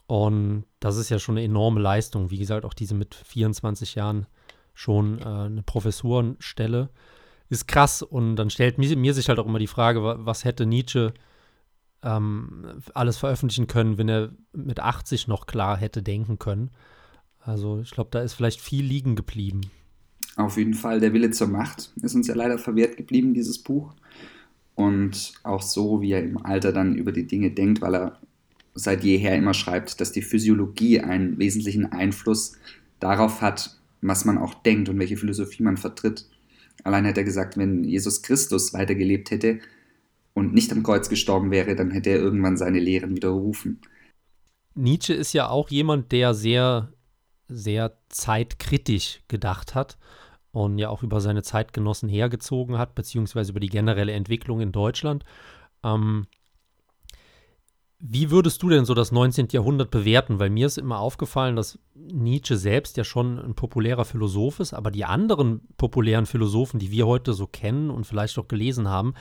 [0.06, 2.30] Und das ist ja schon eine enorme Leistung.
[2.30, 4.26] Wie gesagt, auch diese mit 24 Jahren
[4.74, 6.90] schon äh, eine Professurenstelle
[7.48, 8.02] ist krass.
[8.02, 11.12] Und dann stellt mir, mir, sich halt auch immer die Frage, was hätte Nietzsche
[12.02, 16.70] ähm, alles veröffentlichen können, wenn er mit 80 noch klar hätte denken können.
[17.40, 19.62] Also ich glaube, da ist vielleicht viel liegen geblieben.
[20.36, 23.94] Auf jeden Fall, der Wille zur Macht ist uns ja leider verwehrt geblieben, dieses Buch.
[24.74, 28.20] Und auch so, wie er im Alter dann über die Dinge denkt, weil er
[28.74, 32.58] seit jeher immer schreibt, dass die Physiologie einen wesentlichen Einfluss
[33.00, 36.26] darauf hat, was man auch denkt und welche Philosophie man vertritt.
[36.84, 39.60] Allein hat er gesagt, wenn Jesus Christus weitergelebt hätte,
[40.36, 43.80] und nicht am Kreuz gestorben wäre, dann hätte er irgendwann seine Lehren widerrufen.
[44.74, 46.92] Nietzsche ist ja auch jemand, der sehr,
[47.48, 49.96] sehr zeitkritisch gedacht hat
[50.52, 55.24] und ja auch über seine Zeitgenossen hergezogen hat, beziehungsweise über die generelle Entwicklung in Deutschland.
[55.82, 56.26] Ähm,
[57.98, 59.48] wie würdest du denn so das 19.
[59.52, 60.38] Jahrhundert bewerten?
[60.38, 64.90] Weil mir ist immer aufgefallen, dass Nietzsche selbst ja schon ein populärer Philosoph ist, aber
[64.90, 69.14] die anderen populären Philosophen, die wir heute so kennen und vielleicht auch gelesen haben,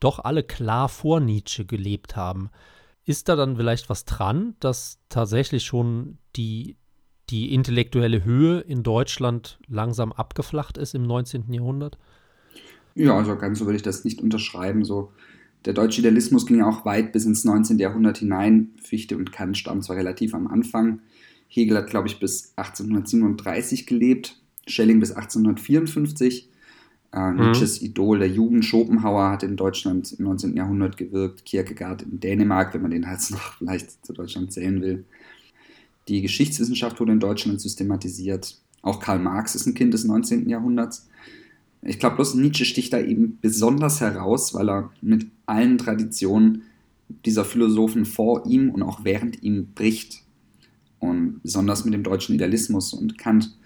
[0.00, 2.50] doch alle klar vor Nietzsche gelebt haben.
[3.04, 6.76] Ist da dann vielleicht was dran, dass tatsächlich schon die,
[7.30, 11.52] die intellektuelle Höhe in Deutschland langsam abgeflacht ist im 19.
[11.52, 11.98] Jahrhundert?
[12.94, 14.84] Ja, also ganz so würde ich das nicht unterschreiben.
[14.84, 15.12] So,
[15.66, 17.78] der deutsche Idealismus ging ja auch weit bis ins 19.
[17.78, 18.70] Jahrhundert hinein.
[18.82, 21.00] Fichte und Kant stammen zwar relativ am Anfang.
[21.48, 26.50] Hegel hat, glaube ich, bis 1837 gelebt, Schelling bis 1854.
[27.12, 27.46] Äh, mhm.
[27.46, 30.56] Nietzsches Idol, der Jugend Schopenhauer, hat in Deutschland im 19.
[30.56, 35.04] Jahrhundert gewirkt, Kierkegaard in Dänemark, wenn man den halt noch vielleicht zu Deutschland zählen will.
[36.08, 38.58] Die Geschichtswissenschaft wurde in Deutschland systematisiert.
[38.82, 40.48] Auch Karl Marx ist ein Kind des 19.
[40.48, 41.08] Jahrhunderts.
[41.82, 46.62] Ich glaube, bloß Nietzsche sticht da eben besonders heraus, weil er mit allen Traditionen
[47.24, 50.22] dieser Philosophen vor ihm und auch während ihm bricht.
[50.98, 53.56] Und besonders mit dem deutschen Idealismus und Kant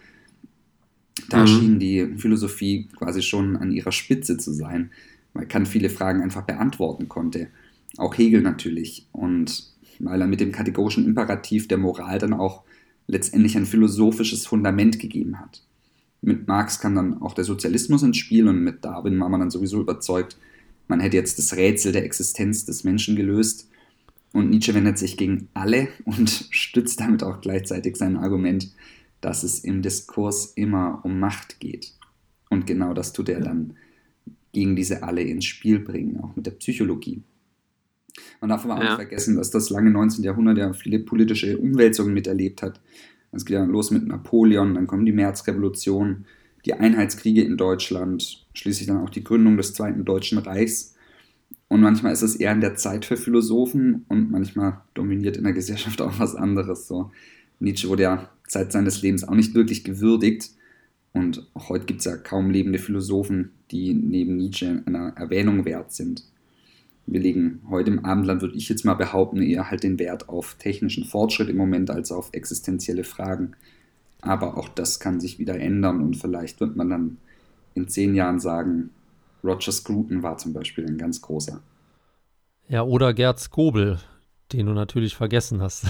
[1.33, 1.47] da mhm.
[1.47, 4.91] schien die Philosophie quasi schon an ihrer Spitze zu sein,
[5.33, 7.49] weil Kant viele Fragen einfach beantworten konnte.
[7.97, 9.07] Auch Hegel natürlich.
[9.13, 12.63] Und weil er mit dem kategorischen Imperativ der Moral dann auch
[13.07, 15.63] letztendlich ein philosophisches Fundament gegeben hat.
[16.23, 19.51] Mit Marx kam dann auch der Sozialismus ins Spiel und mit Darwin war man dann
[19.51, 20.37] sowieso überzeugt,
[20.87, 23.69] man hätte jetzt das Rätsel der Existenz des Menschen gelöst.
[24.33, 28.73] Und Nietzsche wendet sich gegen alle und stützt damit auch gleichzeitig sein Argument,
[29.21, 31.93] dass es im Diskurs immer um Macht geht.
[32.49, 33.75] Und genau das tut er dann
[34.53, 37.23] gegen diese alle ins Spiel bringen, auch mit der Psychologie.
[38.41, 38.85] Man darf aber auch ja.
[38.85, 40.25] nicht vergessen, dass das lange 19.
[40.25, 42.81] Jahrhundert ja viele politische Umwälzungen miterlebt hat.
[43.33, 46.25] Es geht ja los mit Napoleon, dann kommt die Märzrevolution,
[46.65, 50.95] die Einheitskriege in Deutschland, schließlich dann auch die Gründung des Zweiten Deutschen Reichs.
[51.69, 55.53] Und manchmal ist es eher in der Zeit für Philosophen und manchmal dominiert in der
[55.53, 56.89] Gesellschaft auch was anderes.
[56.89, 57.13] So.
[57.61, 60.51] Nietzsche wurde ja Zeit seines Lebens auch nicht wirklich gewürdigt.
[61.13, 65.93] Und auch heute gibt es ja kaum lebende Philosophen, die neben Nietzsche einer Erwähnung wert
[65.93, 66.25] sind.
[67.07, 70.55] Wir legen heute im Abendland, würde ich jetzt mal behaupten, eher halt den Wert auf
[70.59, 73.53] technischen Fortschritt im Moment als auf existenzielle Fragen.
[74.21, 77.17] Aber auch das kann sich wieder ändern und vielleicht wird man dann
[77.75, 78.91] in zehn Jahren sagen,
[79.43, 81.61] Roger Scruton war zum Beispiel ein ganz großer.
[82.69, 83.99] Ja, oder Gerd Skobel,
[84.53, 85.87] den du natürlich vergessen hast.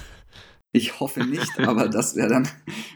[0.72, 2.48] Ich hoffe nicht, aber das wäre dann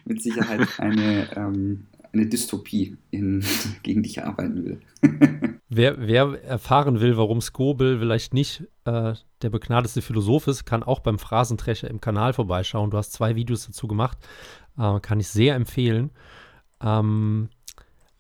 [0.05, 3.45] mit Sicherheit eine, ähm, eine Dystopie, in,
[3.83, 4.81] gegen die ich arbeiten will.
[5.69, 11.01] wer, wer, erfahren will, warum Skobel vielleicht nicht äh, der begnadeste Philosoph ist, kann auch
[11.01, 12.91] beim Phrasentrecher im Kanal vorbeischauen.
[12.91, 14.19] Du hast zwei Videos dazu gemacht.
[14.79, 16.11] Äh, kann ich sehr empfehlen.
[16.81, 17.49] Ähm,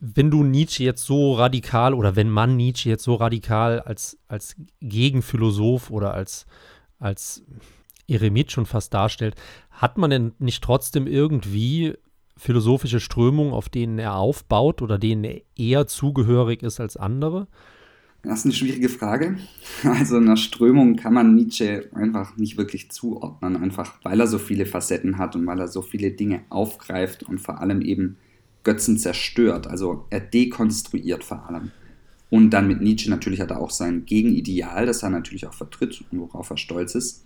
[0.00, 4.56] wenn du Nietzsche jetzt so radikal oder wenn man Nietzsche jetzt so radikal als, als
[4.80, 6.46] Gegenphilosoph oder als,
[6.98, 7.42] als
[8.08, 9.34] Eremit schon fast darstellt,
[9.70, 11.94] hat man denn nicht trotzdem irgendwie
[12.36, 17.46] philosophische Strömungen, auf denen er aufbaut oder denen er eher zugehörig ist als andere?
[18.22, 19.36] Das ist eine schwierige Frage.
[19.84, 24.64] Also einer Strömung kann man Nietzsche einfach nicht wirklich zuordnen, einfach weil er so viele
[24.66, 28.16] Facetten hat und weil er so viele Dinge aufgreift und vor allem eben
[28.62, 29.66] Götzen zerstört.
[29.66, 31.70] Also er dekonstruiert vor allem.
[32.30, 36.02] Und dann mit Nietzsche natürlich hat er auch sein Gegenideal, das er natürlich auch vertritt
[36.10, 37.24] und worauf er stolz ist.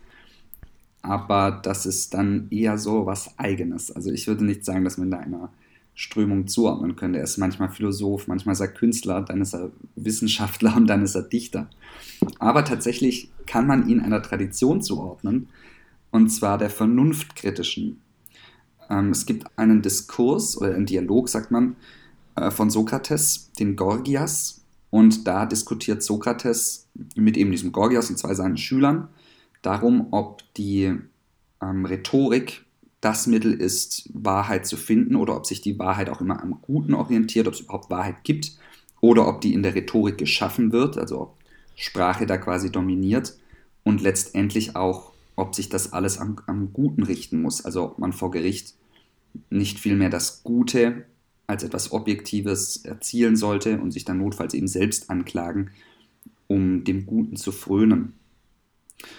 [1.08, 3.90] Aber das ist dann eher so was Eigenes.
[3.90, 5.48] Also ich würde nicht sagen, dass man da einer
[5.94, 7.18] Strömung zuordnen könnte.
[7.18, 11.14] Er ist manchmal Philosoph, manchmal ist er Künstler, dann ist er Wissenschaftler und dann ist
[11.14, 11.70] er Dichter.
[12.38, 15.48] Aber tatsächlich kann man ihn einer Tradition zuordnen,
[16.10, 18.02] und zwar der vernunftkritischen.
[18.90, 21.76] Ähm, es gibt einen Diskurs oder einen Dialog, sagt man,
[22.36, 28.34] äh, von Sokrates, den Gorgias, und da diskutiert Sokrates mit eben diesem Gorgias und zwei
[28.34, 29.08] seinen Schülern
[29.62, 30.94] darum, ob die
[31.62, 32.64] ähm, Rhetorik
[33.00, 36.94] das Mittel ist, Wahrheit zu finden oder ob sich die Wahrheit auch immer am Guten
[36.94, 38.52] orientiert, ob es überhaupt Wahrheit gibt
[39.00, 41.36] oder ob die in der Rhetorik geschaffen wird, also ob
[41.76, 43.36] Sprache da quasi dominiert
[43.84, 48.12] und letztendlich auch, ob sich das alles am, am Guten richten muss, also ob man
[48.12, 48.74] vor Gericht
[49.50, 51.06] nicht vielmehr das Gute
[51.46, 55.70] als etwas Objektives erzielen sollte und sich dann notfalls eben selbst anklagen,
[56.48, 58.14] um dem Guten zu frönen.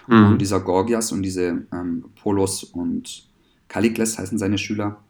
[0.07, 0.25] Mhm.
[0.27, 3.27] Und dieser Gorgias und diese ähm, Polos und
[3.67, 5.01] Kallikles heißen seine Schüler,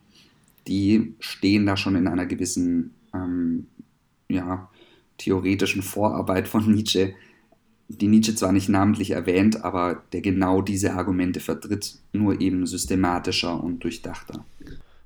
[0.68, 3.68] die stehen da schon in einer gewissen ähm,
[4.30, 4.70] ja,
[5.18, 7.14] theoretischen Vorarbeit von Nietzsche,
[7.88, 13.62] die Nietzsche zwar nicht namentlich erwähnt, aber der genau diese Argumente vertritt, nur eben systematischer
[13.62, 14.46] und durchdachter.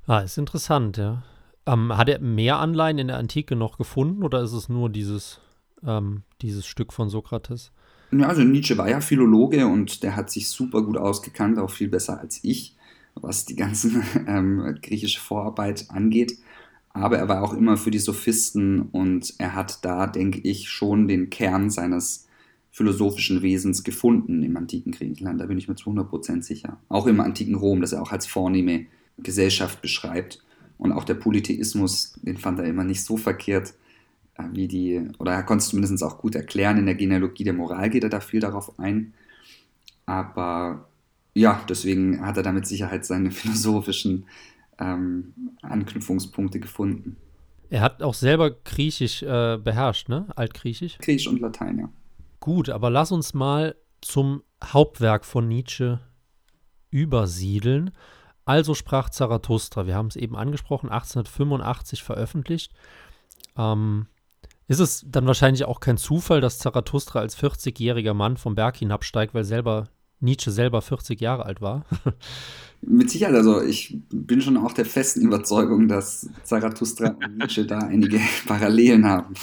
[0.06, 1.24] Ah, ist interessant, ja.
[1.66, 5.40] Ähm, hat er mehr Anleihen in der Antike noch gefunden oder ist es nur dieses,
[5.86, 7.72] ähm, dieses Stück von Sokrates?
[8.20, 11.90] Ja, also Nietzsche war ja Philologe und der hat sich super gut ausgekannt, auch viel
[11.90, 12.76] besser als ich
[13.16, 16.38] was die ganze ähm, griechische Vorarbeit angeht.
[16.90, 21.08] Aber er war auch immer für die Sophisten und er hat da, denke ich, schon
[21.08, 22.28] den Kern seines
[22.72, 25.42] philosophischen Wesens gefunden im antiken Griechenland.
[25.42, 26.80] Da bin ich mir zu 100% sicher.
[26.90, 28.86] Auch im antiken Rom, das er auch als vornehme
[29.18, 30.44] Gesellschaft beschreibt.
[30.78, 33.74] Und auch der Polytheismus, den fand er immer nicht so verkehrt
[34.52, 36.78] wie die, oder er konnte es zumindest auch gut erklären.
[36.78, 39.14] In der Genealogie der Moral geht er da viel darauf ein.
[40.06, 40.88] Aber
[41.34, 44.26] ja, deswegen hat er da mit Sicherheit seine philosophischen
[44.80, 47.18] ähm, Anknüpfungspunkte gefunden.
[47.70, 50.28] Er hat auch selber Griechisch äh, beherrscht, ne?
[50.36, 50.98] Altgriechisch?
[51.00, 51.90] Griechisch und Latein, ja.
[52.40, 56.00] Gut, aber lass uns mal zum Hauptwerk von Nietzsche
[56.92, 57.92] übersiedeln.
[58.46, 59.88] Also sprach Zarathustra.
[59.88, 62.74] Wir haben es eben angesprochen, 1885 veröffentlicht.
[63.58, 64.08] Ähm,
[64.68, 69.34] ist es dann wahrscheinlich auch kein Zufall, dass Zarathustra als 40-jähriger Mann vom Berg hinabsteigt,
[69.34, 69.86] weil selber
[70.20, 71.86] Nietzsche selber 40 Jahre alt war.
[72.82, 77.80] Mit Sicherheit, also ich bin schon auch der festen Überzeugung, dass Zarathustra und Nietzsche da
[77.80, 79.36] einige Parallelen haben.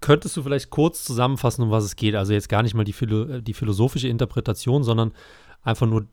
[0.00, 2.14] Könntest du vielleicht kurz zusammenfassen, um was es geht?
[2.14, 5.12] Also jetzt gar nicht mal die, Philo die philosophische Interpretation, sondern
[5.62, 6.06] einfach nur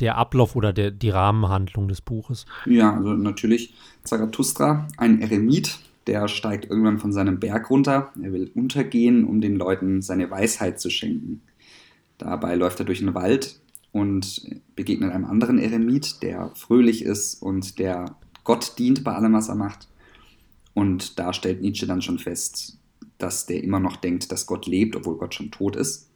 [0.00, 2.46] der Ablauf oder der, die Rahmenhandlung des Buches?
[2.66, 8.12] Ja, also natürlich Zarathustra, ein Eremit, der steigt irgendwann von seinem Berg runter.
[8.20, 11.42] Er will untergehen, um den Leuten seine Weisheit zu schenken.
[12.16, 13.60] Dabei läuft er durch den Wald
[13.92, 14.42] und
[14.74, 19.54] begegnet einem anderen Eremit, der fröhlich ist und der Gott dient bei allem, was er
[19.54, 19.88] macht.
[20.74, 22.78] Und da stellt Nietzsche dann schon fest,
[23.18, 26.10] dass der immer noch denkt, dass Gott lebt, obwohl Gott schon tot ist.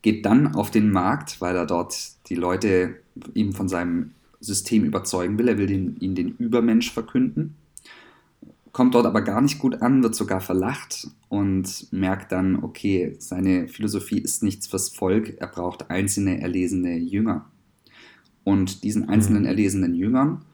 [0.00, 1.94] Geht dann auf den Markt, weil er dort
[2.28, 2.96] die Leute
[3.34, 5.48] ihm von seinem System überzeugen will.
[5.48, 7.56] Er will den, ihnen den Übermensch verkünden.
[8.74, 13.68] Kommt dort aber gar nicht gut an, wird sogar verlacht und merkt dann, okay, seine
[13.68, 17.46] Philosophie ist nichts fürs Volk, er braucht einzelne erlesene Jünger.
[18.44, 19.48] Und diesen einzelnen mhm.
[19.48, 20.44] erlesenen Jüngern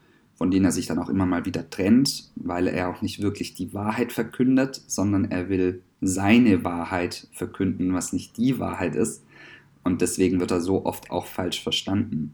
[0.41, 3.53] von denen er sich dann auch immer mal wieder trennt, weil er auch nicht wirklich
[3.53, 9.23] die Wahrheit verkündet, sondern er will seine Wahrheit verkünden, was nicht die Wahrheit ist.
[9.83, 12.33] Und deswegen wird er so oft auch falsch verstanden.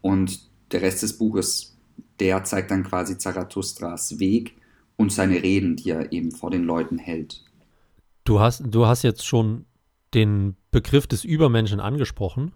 [0.00, 1.76] Und der Rest des Buches,
[2.18, 4.54] der zeigt dann quasi Zarathustras Weg
[4.98, 7.42] und seine Reden, die er eben vor den Leuten hält.
[8.24, 9.64] Du hast, du hast jetzt schon
[10.12, 12.52] den Begriff des Übermenschen angesprochen.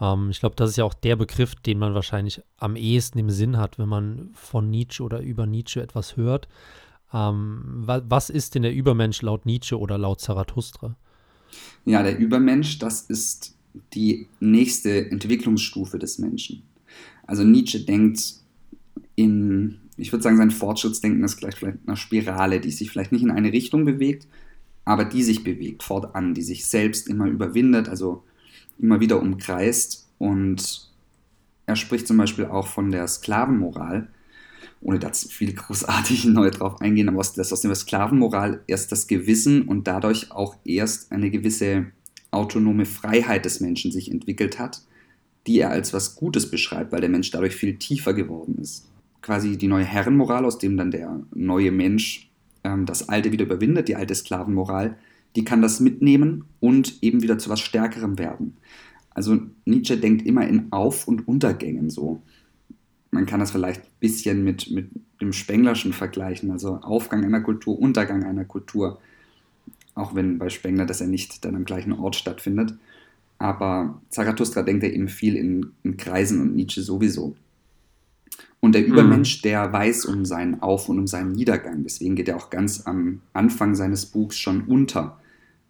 [0.00, 3.30] Ähm, ich glaube, das ist ja auch der Begriff, den man wahrscheinlich am ehesten im
[3.30, 6.48] Sinn hat, wenn man von Nietzsche oder über Nietzsche etwas hört.
[7.12, 10.96] Ähm, wa was ist denn der Übermensch laut Nietzsche oder laut Zarathustra?
[11.84, 13.54] Ja, der Übermensch, das ist
[13.92, 16.62] die nächste Entwicklungsstufe des Menschen.
[17.26, 18.36] Also Nietzsche denkt
[19.14, 23.22] in, ich würde sagen, sein Fortschrittsdenken ist gleich vielleicht einer Spirale, die sich vielleicht nicht
[23.22, 24.26] in eine Richtung bewegt,
[24.84, 27.88] aber die sich bewegt fortan, die sich selbst immer überwindet.
[27.88, 28.24] Also
[28.82, 30.08] immer wieder umkreist.
[30.18, 30.88] Und
[31.66, 34.08] er spricht zum Beispiel auch von der Sklavenmoral,
[34.80, 39.62] ohne da viel großartig neu drauf eingehen, aber dass aus der Sklavenmoral erst das Gewissen
[39.62, 41.86] und dadurch auch erst eine gewisse
[42.30, 44.82] autonome Freiheit des Menschen sich entwickelt hat,
[45.46, 48.88] die er als was Gutes beschreibt, weil der Mensch dadurch viel tiefer geworden ist.
[49.22, 52.30] Quasi die neue Herrenmoral, aus dem dann der neue Mensch
[52.64, 54.96] ähm, das Alte wieder überwindet, die alte Sklavenmoral,
[55.36, 58.56] die kann das mitnehmen und eben wieder zu was Stärkerem werden.
[59.10, 62.22] Also Nietzsche denkt immer in Auf- und Untergängen so.
[63.10, 67.78] Man kann das vielleicht ein bisschen mit, mit dem Spenglerschen vergleichen, also Aufgang einer Kultur,
[67.78, 69.00] Untergang einer Kultur.
[69.94, 72.74] Auch wenn bei Spengler das ja nicht dann am gleichen Ort stattfindet.
[73.38, 77.36] Aber Zarathustra denkt ja eben viel in, in Kreisen und Nietzsche sowieso.
[78.64, 79.42] Und der Übermensch, mhm.
[79.42, 81.82] der weiß um seinen Auf- und um seinen Niedergang.
[81.82, 85.18] Deswegen geht er auch ganz am Anfang seines Buchs schon unter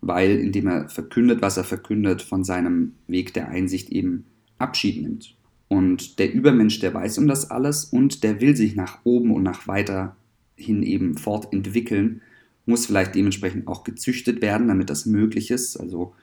[0.03, 4.27] weil indem er verkündet, was er verkündet, von seinem Weg der Einsicht eben
[4.59, 5.35] Abschied nimmt.
[5.69, 9.45] Und der Übermensch, der weiß um das alles und der will sich nach oben und
[9.45, 10.17] nach weiter
[10.57, 12.21] hin eben fortentwickeln,
[12.67, 15.77] muss vielleicht dementsprechend auch gezüchtet werden, damit das möglich ist.
[15.77, 16.15] Also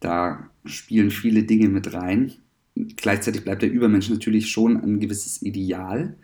[0.00, 2.32] da spielen viele Dinge mit rein.
[2.96, 6.14] Gleichzeitig bleibt der Übermensch natürlich schon ein gewisses Ideal,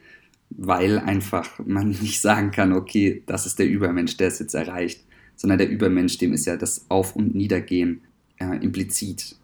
[0.51, 5.01] weil einfach man nicht sagen kann, okay, das ist der Übermensch, der es jetzt erreicht
[5.39, 8.03] sondern der Übermensch, dem ist ja das Auf- und Niedergehen
[8.39, 9.37] äh, implizit.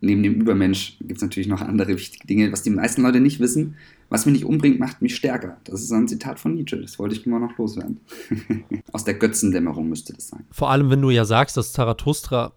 [0.00, 3.40] Neben dem Übermensch gibt es natürlich noch andere wichtige Dinge, was die meisten Leute nicht
[3.40, 3.76] wissen.
[4.10, 5.58] Was mich nicht umbringt, macht mich stärker.
[5.64, 6.80] Das ist ein Zitat von Nietzsche.
[6.80, 8.00] Das wollte ich immer noch loswerden.
[8.92, 10.44] Aus der Götzendämmerung müsste das sein.
[10.50, 12.52] Vor allem, wenn du ja sagst, dass Zarathustra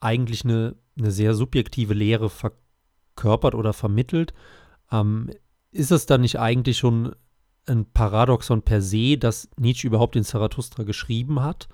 [0.00, 2.30] eigentlich eine, eine sehr subjektive Lehre
[3.16, 4.34] verkörpert oder vermittelt,
[4.92, 5.30] ähm,
[5.72, 7.14] ist es dann nicht eigentlich schon
[7.66, 11.68] ein Paradoxon per se, dass Nietzsche überhaupt den Zarathustra geschrieben hat?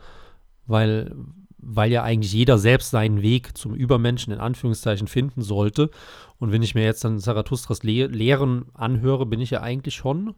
[0.66, 1.14] weil,
[1.58, 5.90] weil ja eigentlich jeder selbst seinen Weg zum Übermenschen in Anführungszeichen finden sollte.
[6.38, 10.34] Und wenn ich mir jetzt dann Zarathustras Le Lehren anhöre, bin ich ja eigentlich schon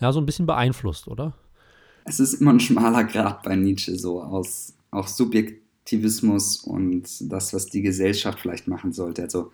[0.00, 1.34] ja, so ein bisschen beeinflusst, oder?
[2.04, 7.66] Es ist immer ein schmaler Grad bei Nietzsche, so aus auch Subjektivismus und das, was
[7.66, 9.22] die Gesellschaft vielleicht machen sollte.
[9.22, 9.52] Also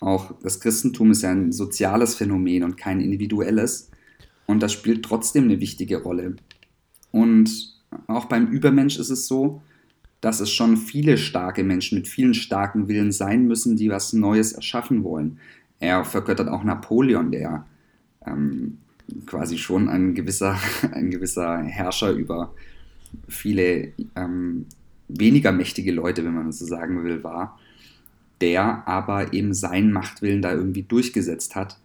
[0.00, 3.90] auch das Christentum ist ja ein soziales Phänomen und kein individuelles.
[4.46, 6.36] Und das spielt trotzdem eine wichtige Rolle.
[7.10, 7.74] Und
[8.06, 9.62] auch beim Übermensch ist es so,
[10.20, 14.52] dass es schon viele starke Menschen mit vielen starken Willen sein müssen, die was Neues
[14.52, 15.38] erschaffen wollen.
[15.80, 17.66] Er vergöttert auch Napoleon, der
[18.26, 18.78] ähm,
[19.26, 20.58] quasi schon ein gewisser,
[20.92, 22.54] ein gewisser Herrscher über
[23.28, 24.66] viele ähm,
[25.08, 27.58] weniger mächtige Leute, wenn man so sagen will, war,
[28.40, 31.78] der aber eben seinen Machtwillen da irgendwie durchgesetzt hat,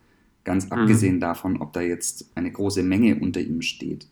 [0.43, 0.73] ganz mhm.
[0.73, 4.07] abgesehen davon, ob da jetzt eine große Menge unter ihm steht.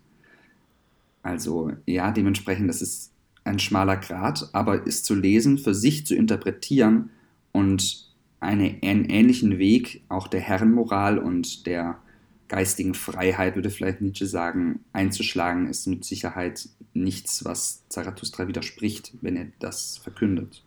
[1.24, 3.12] Also ja, dementsprechend, das ist
[3.44, 7.10] ein schmaler Grat, aber ist zu lesen, für sich zu interpretieren
[7.52, 8.08] und
[8.40, 12.00] eine, einen ähnlichen Weg auch der Herrenmoral und der
[12.48, 19.38] geistigen Freiheit, würde vielleicht Nietzsche sagen, einzuschlagen, ist mit Sicherheit nichts, was Zarathustra widerspricht, wenn
[19.38, 20.64] er das verkündet.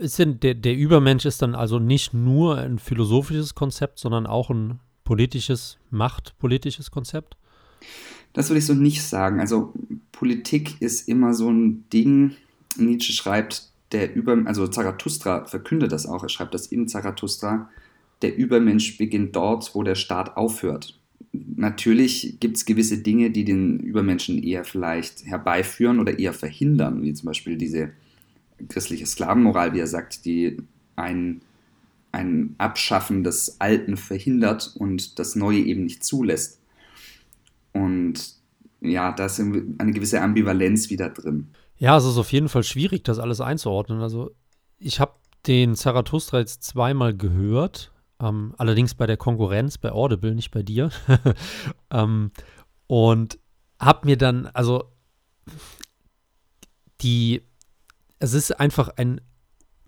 [0.00, 4.50] Ist denn der, der Übermensch ist dann also nicht nur ein philosophisches Konzept, sondern auch
[4.50, 7.36] ein politisches, machtpolitisches Konzept?
[8.32, 9.40] Das würde ich so nicht sagen.
[9.40, 9.72] Also
[10.12, 12.32] Politik ist immer so ein Ding.
[12.76, 16.22] Nietzsche schreibt, der Über, also Zarathustra verkündet das auch.
[16.22, 17.68] Er schreibt das in Zarathustra.
[18.22, 20.98] Der Übermensch beginnt dort, wo der Staat aufhört.
[21.32, 27.14] Natürlich gibt es gewisse Dinge, die den Übermenschen eher vielleicht herbeiführen oder eher verhindern, wie
[27.14, 27.90] zum Beispiel diese
[28.68, 30.58] christliche Sklavenmoral, wie er sagt, die
[30.96, 31.42] ein,
[32.12, 36.60] ein Abschaffen des Alten verhindert und das Neue eben nicht zulässt.
[37.72, 38.34] Und
[38.80, 41.48] ja, da ist eine gewisse Ambivalenz wieder drin.
[41.76, 44.00] Ja, es ist auf jeden Fall schwierig, das alles einzuordnen.
[44.00, 44.32] Also
[44.78, 45.14] ich habe
[45.46, 50.90] den Zarathustra jetzt zweimal gehört, ähm, allerdings bei der Konkurrenz, bei Audible, nicht bei dir.
[51.90, 52.32] ähm,
[52.86, 53.38] und
[53.78, 54.84] habe mir dann, also
[57.00, 57.42] die,
[58.20, 59.20] es ist einfach ein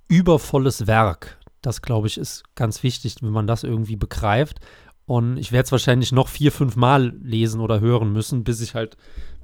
[0.09, 1.39] übervolles Werk.
[1.61, 4.59] Das, glaube ich, ist ganz wichtig, wenn man das irgendwie begreift.
[5.07, 8.75] Und ich werde es wahrscheinlich noch vier, fünf Mal lesen oder hören müssen, bis ich
[8.75, 8.97] halt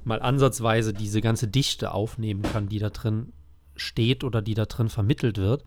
[0.03, 3.31] mal ansatzweise diese ganze Dichte aufnehmen kann, die da drin
[3.75, 5.63] steht oder die da drin vermittelt wird.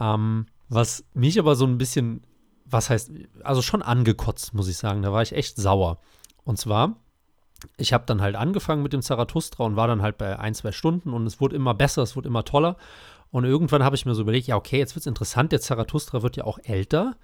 [0.00, 2.22] Ähm, was mich aber so ein bisschen,
[2.64, 5.02] was heißt, also schon angekotzt, muss ich sagen.
[5.02, 6.00] Da war ich echt sauer.
[6.44, 6.96] Und zwar,
[7.76, 10.72] ich habe dann halt angefangen mit dem Zarathustra und war dann halt bei ein, zwei
[10.72, 12.76] Stunden und es wurde immer besser, es wurde immer toller.
[13.30, 16.22] Und irgendwann habe ich mir so überlegt, ja, okay, jetzt wird es interessant, der Zarathustra
[16.22, 17.16] wird ja auch älter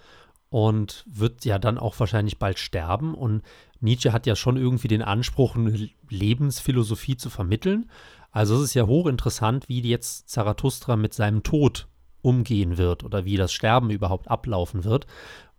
[0.51, 3.15] und wird ja dann auch wahrscheinlich bald sterben.
[3.15, 3.43] Und
[3.81, 7.91] Nietzsche hat ja schon irgendwie den Anspruch, eine Lebensphilosophie zu vermitteln.
[8.31, 11.89] Also es ist ja hochinteressant, wie jetzt Zarathustra mit seinem Tod
[12.21, 15.07] umgehen wird oder wie das Sterben überhaupt ablaufen wird.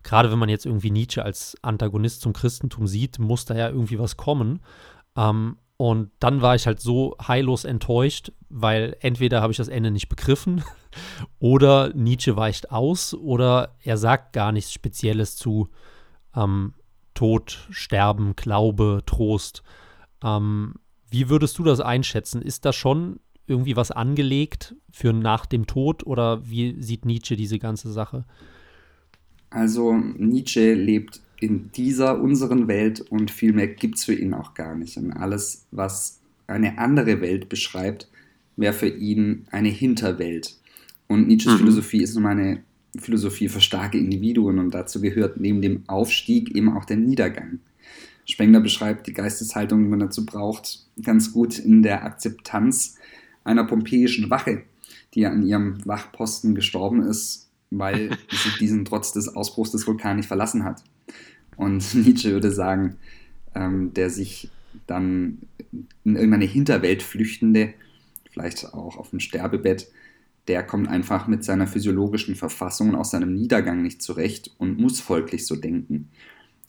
[0.06, 3.98] Gerade wenn man jetzt irgendwie Nietzsche als Antagonist zum Christentum sieht, muss da ja irgendwie
[3.98, 4.60] was kommen.
[5.16, 9.90] Ähm, und dann war ich halt so heillos enttäuscht, weil entweder habe ich das Ende
[9.90, 10.62] nicht begriffen
[11.40, 15.70] oder Nietzsche weicht aus oder er sagt gar nichts Spezielles zu
[16.36, 16.74] ähm,
[17.14, 19.64] Tod, Sterben, Glaube, Trost.
[20.22, 20.74] Ähm,
[21.10, 22.42] wie würdest du das einschätzen?
[22.42, 27.58] Ist da schon irgendwie was angelegt für nach dem Tod oder wie sieht Nietzsche diese
[27.58, 28.24] ganze Sache?
[29.56, 34.52] Also Nietzsche lebt in dieser unseren Welt und viel mehr gibt es für ihn auch
[34.52, 34.98] gar nicht.
[34.98, 38.06] Und alles, was eine andere Welt beschreibt,
[38.56, 40.58] wäre für ihn eine Hinterwelt.
[41.06, 41.58] Und Nietzsches mhm.
[41.58, 42.62] Philosophie ist nun eine
[42.98, 47.60] Philosophie für starke Individuen und dazu gehört neben dem Aufstieg eben auch der Niedergang.
[48.26, 52.96] Spengler beschreibt die Geisteshaltung, die man dazu braucht, ganz gut in der Akzeptanz
[53.42, 54.64] einer pompeiischen Wache,
[55.14, 60.28] die an ihrem Wachposten gestorben ist, weil sie diesen trotz des Ausbruchs des Vulkans nicht
[60.28, 60.82] verlassen hat.
[61.56, 62.96] Und Nietzsche würde sagen,
[63.54, 64.50] ähm, der sich
[64.86, 65.38] dann
[66.04, 67.74] in irgendeine Hinterwelt flüchtende,
[68.30, 69.90] vielleicht auch auf dem Sterbebett,
[70.48, 75.00] der kommt einfach mit seiner physiologischen Verfassung und aus seinem Niedergang nicht zurecht und muss
[75.00, 76.10] folglich so denken.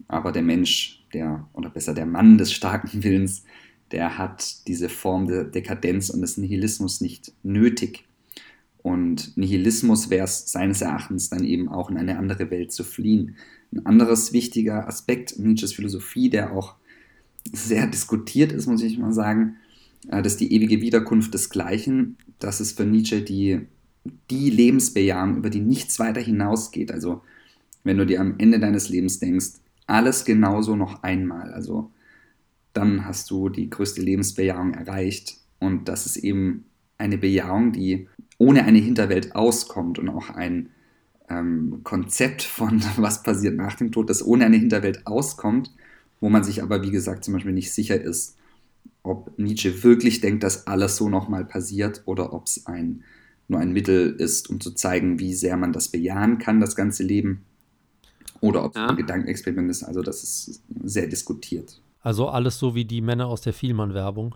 [0.07, 3.43] Aber der Mensch, der, oder besser der Mann des starken Willens,
[3.91, 8.06] der hat diese Form der Dekadenz und des Nihilismus nicht nötig.
[8.87, 13.35] Und Nihilismus wäre es seines Erachtens dann eben auch in eine andere Welt zu fliehen.
[13.73, 16.75] Ein anderes wichtiger Aspekt Nietzsches Philosophie, der auch
[17.51, 19.57] sehr diskutiert ist, muss ich mal sagen,
[20.07, 22.15] äh, das ist die ewige Wiederkunft des Gleichen.
[22.39, 23.59] Das ist für Nietzsche die,
[24.31, 26.89] die Lebensbejahung, über die nichts weiter hinausgeht.
[26.89, 27.23] Also
[27.83, 31.91] wenn du dir am Ende deines Lebens denkst, alles genauso noch einmal, also
[32.71, 35.39] dann hast du die größte Lebensbejahung erreicht.
[35.59, 36.63] Und das ist eben
[36.97, 38.07] eine Bejahung, die
[38.37, 40.69] ohne eine Hinterwelt auskommt und auch ein
[41.29, 45.71] ähm, Konzept von, was passiert nach dem Tod, das ohne eine Hinterwelt auskommt,
[46.19, 48.37] wo man sich aber, wie gesagt, zum Beispiel nicht sicher ist,
[49.03, 53.03] ob Nietzsche wirklich denkt, dass alles so nochmal passiert oder ob es ein,
[53.47, 57.03] nur ein Mittel ist, um zu zeigen, wie sehr man das bejahen kann, das ganze
[57.03, 57.45] Leben.
[58.41, 58.89] Oder ob es ja.
[58.89, 59.83] ein Gedankenexperiment ist.
[59.83, 61.81] Also das ist sehr diskutiert.
[62.01, 64.35] Also alles so wie die Männer aus der Vielmann-Werbung.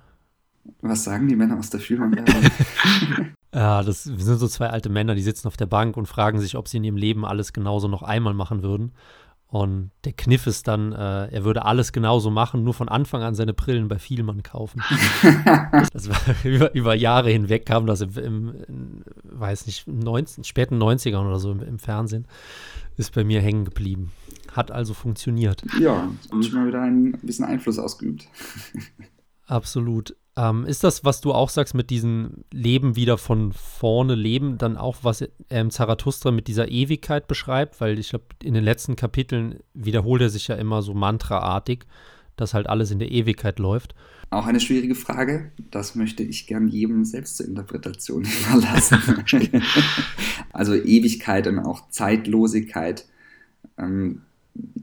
[0.82, 2.44] Was sagen die Männer aus der Vielmann-Werbung?
[3.54, 6.56] ja, das sind so zwei alte Männer, die sitzen auf der Bank und fragen sich,
[6.56, 8.92] ob sie in ihrem Leben alles genauso noch einmal machen würden.
[9.52, 13.36] Und der Kniff ist dann, äh, er würde alles genauso machen, nur von Anfang an
[13.36, 14.82] seine Brillen bei Vielmann kaufen.
[15.92, 20.82] das war über, über, Jahre hinweg kam das im, im in, weiß nicht, 19, späten
[20.82, 22.28] 90ern oder so im, im, Fernsehen.
[22.96, 24.14] Ist bei mir hängen geblieben.
[24.54, 25.64] Hat also funktioniert.
[25.82, 26.10] Ja,
[26.40, 28.30] ich mal wieder ein bisschen Einfluss ausgeübt.
[29.48, 30.16] Absolut.
[30.38, 34.78] Ähm, ist das, was du auch sagst, mit diesem Leben wieder von vorne leben, dann
[34.78, 37.82] auch, was ähm, Zarathustra mit dieser Ewigkeit beschreibt?
[37.82, 41.84] Weil ich glaube, in den letzten Kapiteln wiederholt er sich ja immer so mantraartig,
[42.38, 43.94] dass halt alles in der Ewigkeit läuft.
[44.30, 45.52] Auch eine schwierige Frage.
[45.72, 49.00] Das möchte ich gern jedem selbst zur Interpretation überlassen.
[50.54, 53.06] also Ewigkeit und auch Zeitlosigkeit.
[53.78, 54.22] Ähm,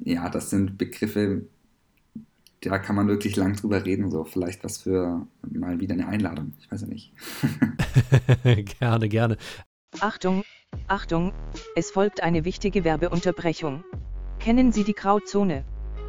[0.05, 1.47] ja, das sind Begriffe,
[2.61, 4.11] da kann man wirklich lang drüber reden.
[4.11, 6.55] So, vielleicht was für mal wieder eine Einladung.
[6.59, 7.13] Ich weiß ja nicht.
[8.81, 9.37] gerne, gerne.
[10.01, 10.45] Achtung,
[10.87, 11.33] Achtung,
[11.77, 13.85] es folgt eine wichtige Werbeunterbrechung.
[14.39, 15.65] Kennen Sie die Grauzone?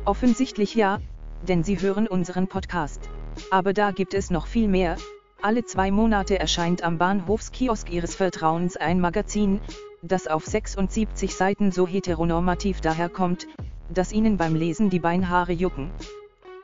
[0.06, 1.00] Offensichtlich ja,
[1.48, 3.10] denn Sie hören unseren Podcast.
[3.52, 4.98] Aber da gibt es noch viel mehr.
[5.42, 9.62] Alle zwei Monate erscheint am Bahnhofskiosk Ihres Vertrauens ein Magazin,
[10.02, 13.48] das auf 76 Seiten so heteronormativ daherkommt,
[13.90, 15.92] dass Ihnen beim Lesen die Beinhaare jucken.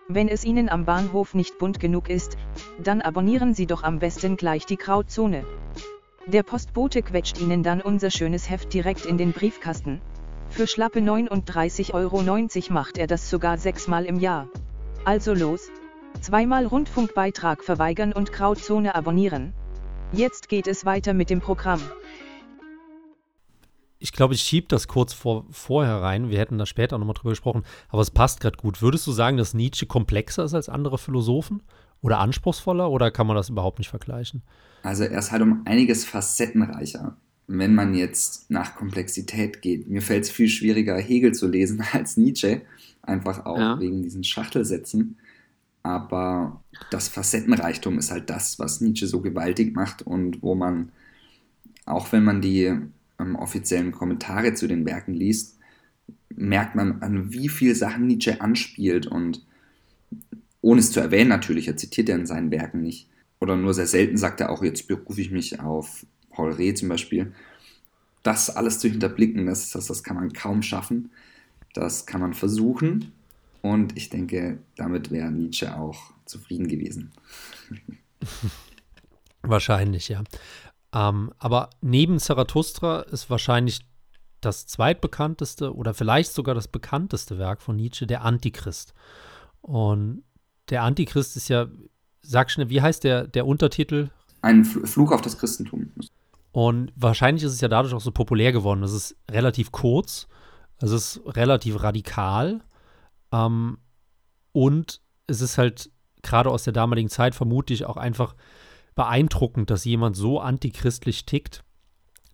[0.07, 2.37] Wenn es Ihnen am Bahnhof nicht bunt genug ist,
[2.77, 5.45] dann abonnieren Sie doch am besten gleich die Grauzone.
[6.27, 10.01] Der Postbote quetscht Ihnen dann unser schönes Heft direkt in den Briefkasten.
[10.51, 12.21] Für schlappe 39,90 Euro
[12.71, 14.47] macht er das sogar sechsmal im Jahr.
[15.05, 15.71] Also los!
[16.21, 19.53] Zweimal Rundfunkbeitrag verweigern und Grauzone abonnieren.
[20.11, 21.81] Jetzt geht es weiter mit dem Programm.
[24.05, 26.29] Ich glaube, ich schiebe das kurz vor, vorher rein.
[26.29, 28.83] Wir hätten da später nochmal drüber gesprochen, aber es passt gerade gut.
[28.83, 31.63] Würdest du sagen, dass Nietzsche komplexer ist als andere Philosophen?
[32.03, 32.91] Oder anspruchsvoller?
[32.91, 34.43] Oder kann man das überhaupt nicht vergleichen?
[34.83, 37.17] Also, er ist halt um einiges facettenreicher.
[37.47, 42.15] Wenn man jetzt nach Komplexität geht, mir fällt es viel schwieriger, Hegel zu lesen als
[42.15, 42.61] Nietzsche.
[43.01, 43.79] Einfach auch ja.
[43.79, 45.17] wegen diesen Schachtelsätzen.
[45.81, 50.91] Aber das Facettenreichtum ist halt das, was Nietzsche so gewaltig macht und wo man,
[51.87, 52.71] auch wenn man die
[53.19, 55.57] ähm, offiziellen Kommentare zu den Werken liest,
[56.35, 59.45] merkt man, an wie viele Sachen Nietzsche anspielt und
[60.61, 63.07] ohne es zu erwähnen natürlich, er zitiert ja in seinen Werken nicht.
[63.39, 66.89] Oder nur sehr selten sagt er auch, jetzt berufe ich mich auf Paul Reh zum
[66.89, 67.33] Beispiel.
[68.23, 71.11] Das alles zu hinterblicken, das, das, das kann man kaum schaffen.
[71.73, 73.11] Das kann man versuchen,
[73.65, 77.11] und ich denke, damit wäre Nietzsche auch zufrieden gewesen.
[79.41, 80.23] Wahrscheinlich, ja.
[80.95, 83.81] Ähm, aber neben Zarathustra ist wahrscheinlich
[84.39, 88.93] das zweitbekannteste oder vielleicht sogar das bekannteste Werk von Nietzsche, der Antichrist.
[89.61, 90.23] Und
[90.69, 91.67] der Antichrist ist ja,
[92.21, 94.09] sag schnell, wie heißt der, der Untertitel?
[94.41, 95.91] Ein Fluch auf das Christentum.
[96.51, 98.81] Und wahrscheinlich ist es ja dadurch auch so populär geworden.
[98.83, 100.27] Es ist relativ kurz,
[100.77, 102.61] es ist relativ radikal
[103.33, 103.79] ähm,
[104.53, 105.91] und es ist halt
[106.21, 108.35] gerade aus der damaligen Zeit vermutlich auch einfach
[108.95, 111.63] beeindruckend, dass jemand so antichristlich tickt.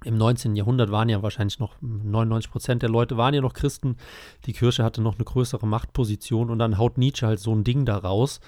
[0.03, 0.55] Im 19.
[0.55, 3.97] Jahrhundert waren ja wahrscheinlich noch 99 Prozent der Leute waren ja noch Christen.
[4.45, 7.85] Die Kirche hatte noch eine größere Machtposition und dann haut Nietzsche halt so ein Ding
[7.85, 8.39] da raus.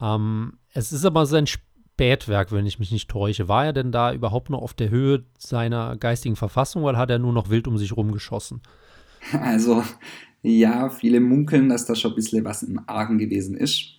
[0.00, 3.48] Ähm, es ist aber sein Spätwerk, wenn ich mich nicht täusche.
[3.48, 7.20] War er denn da überhaupt noch auf der Höhe seiner geistigen Verfassung oder hat er
[7.20, 8.60] nur noch wild um sich rumgeschossen?
[9.32, 9.82] Also,
[10.42, 13.94] ja, viele munkeln, dass da schon ein bisschen was im Argen gewesen ist.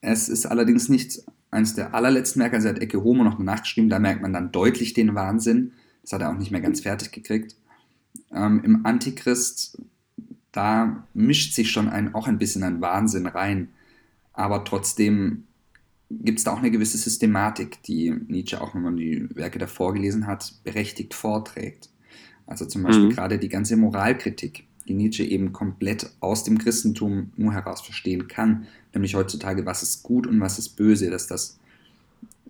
[0.00, 1.22] Es ist allerdings nicht
[1.52, 4.50] eines der allerletzten Werke, also er hat Ecke Homo noch nachgeschrieben, da merkt man dann
[4.50, 5.72] deutlich den Wahnsinn.
[6.00, 7.54] Das hat er auch nicht mehr ganz fertig gekriegt.
[8.32, 9.80] Ähm, Im Antichrist,
[10.50, 13.68] da mischt sich schon ein, auch ein bisschen ein Wahnsinn rein.
[14.32, 15.44] Aber trotzdem
[16.08, 19.92] gibt es da auch eine gewisse Systematik, die Nietzsche auch, wenn man die Werke davor
[19.92, 21.90] gelesen hat, berechtigt vorträgt.
[22.46, 23.10] Also zum Beispiel mhm.
[23.10, 28.66] gerade die ganze Moralkritik, die Nietzsche eben komplett aus dem Christentum nur heraus verstehen kann,
[28.94, 31.58] nämlich heutzutage, was ist gut und was ist böse, dass das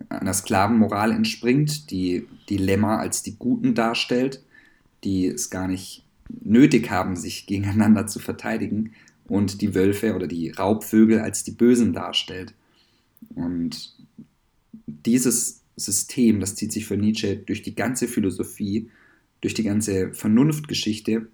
[0.09, 4.43] einer Sklavenmoral entspringt, die Lämmer als die Guten darstellt,
[5.03, 6.03] die es gar nicht
[6.43, 8.93] nötig haben, sich gegeneinander zu verteidigen,
[9.27, 12.53] und die Wölfe oder die Raubvögel als die Bösen darstellt.
[13.35, 13.95] Und
[14.85, 18.89] dieses System, das zieht sich für Nietzsche durch die ganze Philosophie,
[19.41, 21.27] durch die ganze Vernunftgeschichte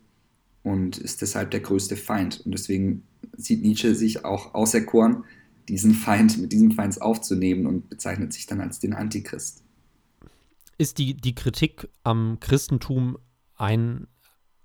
[0.64, 2.42] und ist deshalb der größte Feind.
[2.46, 3.04] Und deswegen
[3.40, 5.24] sieht Nietzsche sich auch auserkoren,
[5.68, 9.64] diesen Feind mit diesem Feind aufzunehmen und bezeichnet sich dann als den Antichrist.
[10.78, 13.18] Ist die, die Kritik am Christentum
[13.56, 14.08] ein,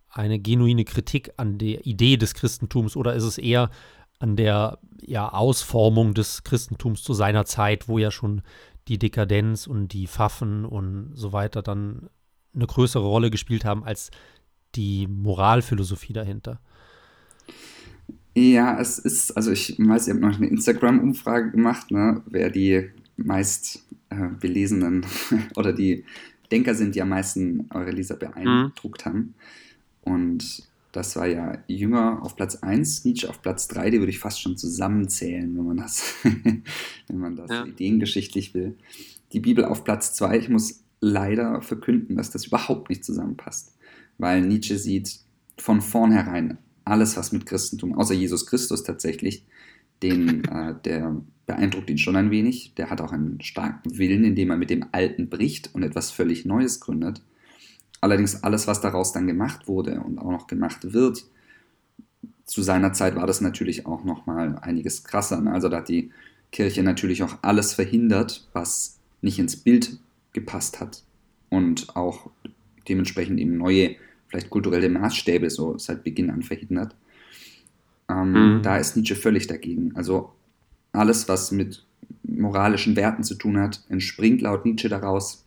[0.08, 3.70] eine genuine Kritik an der Idee des Christentums oder ist es eher
[4.18, 8.42] an der ja, Ausformung des Christentums zu seiner Zeit, wo ja schon
[8.88, 12.08] die Dekadenz und die Pfaffen und so weiter dann
[12.54, 14.10] eine größere Rolle gespielt haben als
[14.74, 16.60] die Moralphilosophie dahinter?
[18.36, 22.90] Ja, es ist, also ich weiß, ihr habt noch eine Instagram-Umfrage gemacht, ne, wer die
[23.16, 25.06] meist äh, belesenen
[25.56, 26.04] oder die
[26.50, 29.08] Denker sind, die am meisten eure Leser beeindruckt mhm.
[29.08, 29.34] haben.
[30.02, 34.18] Und das war ja Jünger auf Platz 1, Nietzsche auf Platz 3, die würde ich
[34.18, 37.64] fast schon zusammenzählen, wenn man das, wenn man das ja.
[37.64, 38.74] ideengeschichtlich will.
[39.32, 43.74] Die Bibel auf Platz 2, ich muss leider verkünden, dass das überhaupt nicht zusammenpasst
[44.18, 45.20] weil Nietzsche sieht
[45.58, 49.44] von vornherein alles, was mit Christentum, außer Jesus Christus tatsächlich,
[50.02, 51.16] den, äh, der
[51.46, 52.74] beeindruckt ihn schon ein wenig.
[52.76, 56.44] Der hat auch einen starken Willen, indem er mit dem Alten bricht und etwas völlig
[56.44, 57.22] Neues gründet.
[58.00, 61.24] Allerdings alles, was daraus dann gemacht wurde und auch noch gemacht wird,
[62.44, 65.40] zu seiner Zeit war das natürlich auch noch mal einiges krasser.
[65.40, 65.52] Ne?
[65.52, 66.10] Also da hat die
[66.52, 69.98] Kirche natürlich auch alles verhindert, was nicht ins Bild
[70.32, 71.02] gepasst hat
[71.48, 72.30] und auch
[72.88, 73.96] dementsprechend eben neue,
[74.34, 76.96] vielleicht kulturelle Maßstäbe so seit Beginn an verhindert.
[78.10, 78.62] Ähm, mhm.
[78.62, 79.94] Da ist Nietzsche völlig dagegen.
[79.94, 80.32] Also
[80.92, 81.86] alles, was mit
[82.24, 85.44] moralischen Werten zu tun hat, entspringt laut Nietzsche daraus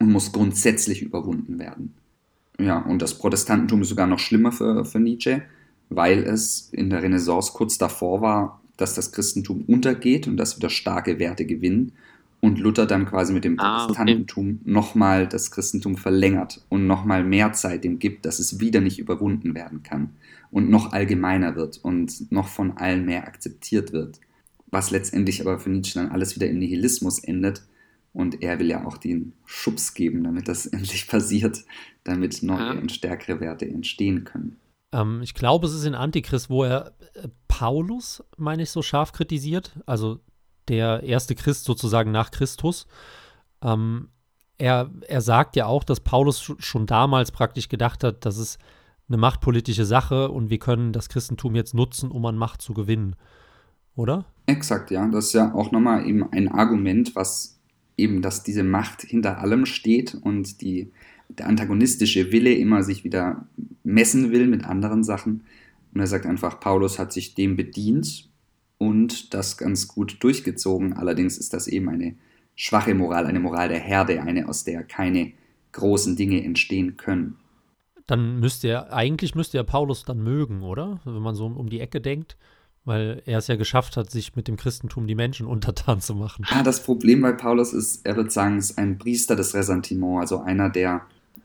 [0.00, 1.94] und muss grundsätzlich überwunden werden.
[2.58, 5.42] Ja, und das Protestantentum ist sogar noch schlimmer für, für Nietzsche,
[5.88, 10.70] weil es in der Renaissance kurz davor war, dass das Christentum untergeht und dass wieder
[10.70, 11.92] starke Werte gewinnen
[12.40, 14.70] und Luther dann quasi mit dem ah, Protestantentum okay.
[14.70, 19.54] nochmal das Christentum verlängert und nochmal mehr Zeit dem gibt, dass es wieder nicht überwunden
[19.54, 20.10] werden kann
[20.50, 24.20] und noch allgemeiner wird und noch von allen mehr akzeptiert wird.
[24.70, 27.62] Was letztendlich aber für Nietzsche dann alles wieder im Nihilismus endet.
[28.12, 31.64] Und er will ja auch den Schubs geben, damit das endlich passiert,
[32.04, 32.72] damit neue ja.
[32.72, 34.56] und stärkere Werte entstehen können.
[34.92, 39.12] Ähm, ich glaube, es ist in Antichrist, wo er äh, Paulus, meine ich, so scharf
[39.12, 39.78] kritisiert.
[39.86, 40.20] Also
[40.70, 42.86] der erste Christ sozusagen nach Christus.
[43.62, 44.08] Ähm,
[44.56, 48.58] er, er sagt ja auch, dass Paulus schon damals praktisch gedacht hat, dass es
[49.08, 53.16] eine machtpolitische Sache und wir können das Christentum jetzt nutzen, um an Macht zu gewinnen.
[53.96, 54.24] Oder?
[54.46, 55.06] Exakt, ja.
[55.08, 57.58] Das ist ja auch nochmal eben ein Argument, was
[57.96, 60.92] eben, dass diese Macht hinter allem steht und die,
[61.28, 63.46] der antagonistische Wille immer sich wieder
[63.82, 65.42] messen will mit anderen Sachen.
[65.92, 68.29] Und er sagt einfach, Paulus hat sich dem bedient
[68.80, 70.94] und das ganz gut durchgezogen.
[70.94, 72.14] Allerdings ist das eben eine
[72.56, 75.32] schwache Moral, eine Moral der Herde, eine, aus der keine
[75.72, 77.36] großen Dinge entstehen können.
[78.06, 80.98] Dann müsste er, eigentlich müsste er Paulus dann mögen, oder?
[81.04, 82.38] Wenn man so um die Ecke denkt,
[82.86, 86.46] weil er es ja geschafft hat, sich mit dem Christentum die Menschen untertan zu machen.
[86.48, 90.20] Ah, das Problem bei Paulus ist, er wird sagen, es ist ein Priester des Ressentiment,
[90.20, 91.02] also einer, der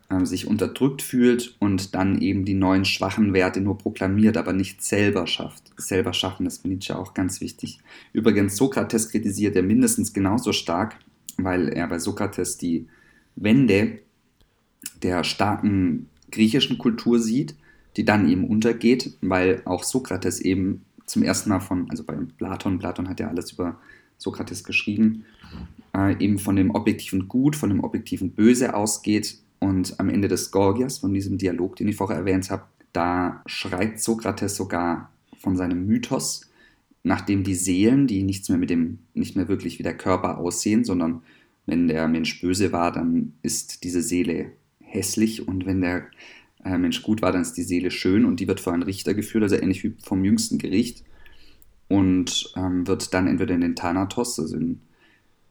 [0.09, 4.83] äh, sich unterdrückt fühlt und dann eben die neuen schwachen Werte nur proklamiert, aber nicht
[4.83, 5.71] selber schafft.
[5.77, 7.79] Selber schaffen ist für Nietzsche auch ganz wichtig.
[8.13, 10.97] Übrigens, Sokrates kritisiert er mindestens genauso stark,
[11.37, 12.87] weil er bei Sokrates die
[13.35, 13.99] Wende
[15.01, 17.55] der starken griechischen Kultur sieht,
[17.97, 22.79] die dann eben untergeht, weil auch Sokrates eben zum ersten Mal von, also bei Platon,
[22.79, 23.79] Platon hat ja alles über
[24.17, 25.25] Sokrates geschrieben,
[25.95, 30.51] äh, eben von dem objektiven Gut, von dem objektiven Böse ausgeht und am Ende des
[30.51, 35.87] Gorgias, von diesem Dialog, den ich vorher erwähnt habe, da schreibt Sokrates sogar von seinem
[35.87, 36.49] Mythos,
[37.01, 40.83] nachdem die Seelen, die nichts mehr mit dem, nicht mehr wirklich wie der Körper aussehen,
[40.83, 41.23] sondern
[41.65, 45.47] wenn der Mensch böse war, dann ist diese Seele hässlich.
[45.47, 46.05] Und wenn der
[46.63, 48.23] äh, Mensch gut war, dann ist die Seele schön.
[48.23, 51.03] Und die wird vor einen Richter geführt, also ähnlich wie vom jüngsten Gericht.
[51.87, 54.81] Und ähm, wird dann entweder in den Thanatos, also in,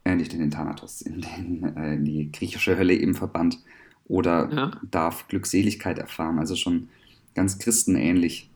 [0.04, 3.58] äh, nicht in den Thanatos, in, den, äh, in die griechische Hölle eben verbannt
[4.06, 4.70] oder ja.
[4.90, 6.38] darf Glückseligkeit erfahren.
[6.38, 6.88] Also schon
[7.34, 8.50] ganz christenähnlich.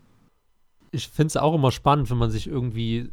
[0.90, 3.11] Ich finde es auch immer spannend, wenn man sich irgendwie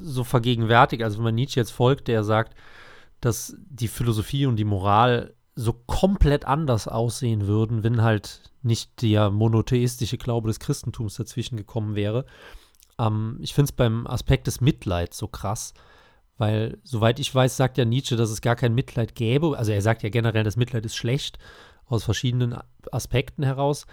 [0.00, 2.54] so vergegenwärtigt, also wenn man Nietzsche jetzt folgt, der sagt,
[3.20, 9.30] dass die Philosophie und die Moral so komplett anders aussehen würden, wenn halt nicht der
[9.30, 12.24] monotheistische Glaube des Christentums dazwischen gekommen wäre.
[12.98, 15.74] Ähm, ich finde es beim Aspekt des Mitleids so krass,
[16.38, 19.58] weil, soweit ich weiß, sagt ja Nietzsche, dass es gar kein Mitleid gäbe.
[19.58, 21.38] Also er sagt ja generell, das Mitleid ist schlecht
[21.90, 22.56] aus verschiedenen
[22.90, 23.86] Aspekten heraus.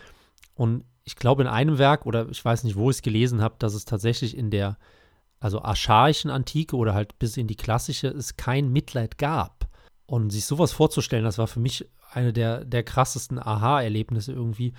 [0.53, 3.55] Und ich glaube, in einem Werk, oder ich weiß nicht, wo ich es gelesen habe,
[3.59, 4.77] dass es tatsächlich in der,
[5.39, 9.67] also archaischen Antike oder halt bis in die klassische, es kein Mitleid gab.
[10.05, 14.73] Und sich sowas vorzustellen, das war für mich eine der, der krassesten Aha-Erlebnisse irgendwie,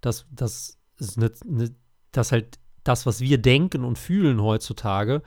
[0.00, 0.78] dass, dass,
[1.16, 1.74] eine, eine,
[2.10, 5.22] dass halt das, was wir denken und fühlen heutzutage,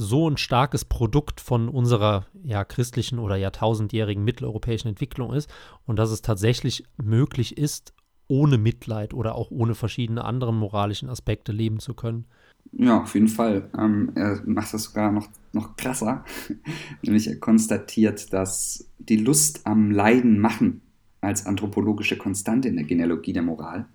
[0.00, 5.50] so ein starkes Produkt von unserer ja, christlichen oder jahrtausendjährigen mitteleuropäischen Entwicklung ist
[5.86, 7.92] und dass es tatsächlich möglich ist,
[8.26, 12.24] ohne Mitleid oder auch ohne verschiedene andere moralischen Aspekte leben zu können.
[12.72, 13.68] Ja, auf jeden Fall.
[13.76, 16.24] Ähm, er macht das sogar noch, noch krasser,
[17.02, 20.80] nämlich er konstatiert, dass die Lust am Leiden machen
[21.20, 23.86] als anthropologische Konstante in der Genealogie der Moral,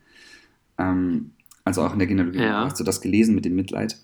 [0.78, 1.32] ähm,
[1.64, 2.66] also auch in der Genealogie, ja.
[2.66, 3.98] hast du das gelesen mit dem Mitleid,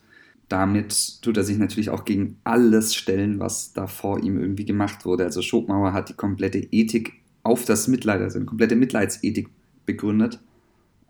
[0.51, 5.05] damit tut er sich natürlich auch gegen alles stellen, was da vor ihm irgendwie gemacht
[5.05, 5.23] wurde.
[5.23, 9.47] Also Schopenhauer hat die komplette Ethik auf das Mitleid, also eine komplette Mitleidsethik
[9.85, 10.39] begründet.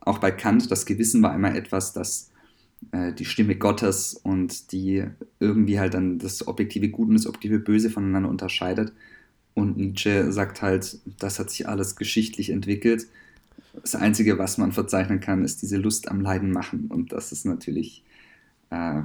[0.01, 2.29] Auch bei Kant, das Gewissen war immer etwas, das
[2.91, 5.05] äh, die Stimme Gottes und die
[5.39, 8.93] irgendwie halt dann das objektive Gut und das objektive Böse voneinander unterscheidet.
[9.53, 13.07] Und Nietzsche sagt halt, das hat sich alles geschichtlich entwickelt.
[13.81, 16.87] Das Einzige, was man verzeichnen kann, ist diese Lust am Leiden machen.
[16.89, 18.03] Und das ist natürlich
[18.69, 19.01] äh,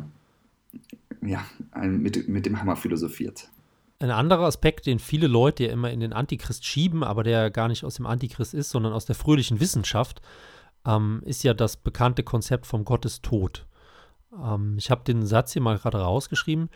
[1.23, 1.45] ja,
[1.83, 3.49] mit, mit dem Hammer philosophiert.
[3.99, 7.69] Ein anderer Aspekt, den viele Leute ja immer in den Antichrist schieben, aber der gar
[7.69, 10.21] nicht aus dem Antichrist ist, sondern aus der fröhlichen Wissenschaft,
[10.87, 13.67] ähm, ist ja das bekannte Konzept vom Gottestod.
[14.39, 16.69] Ähm, ich habe den Satz hier mal gerade rausgeschrieben.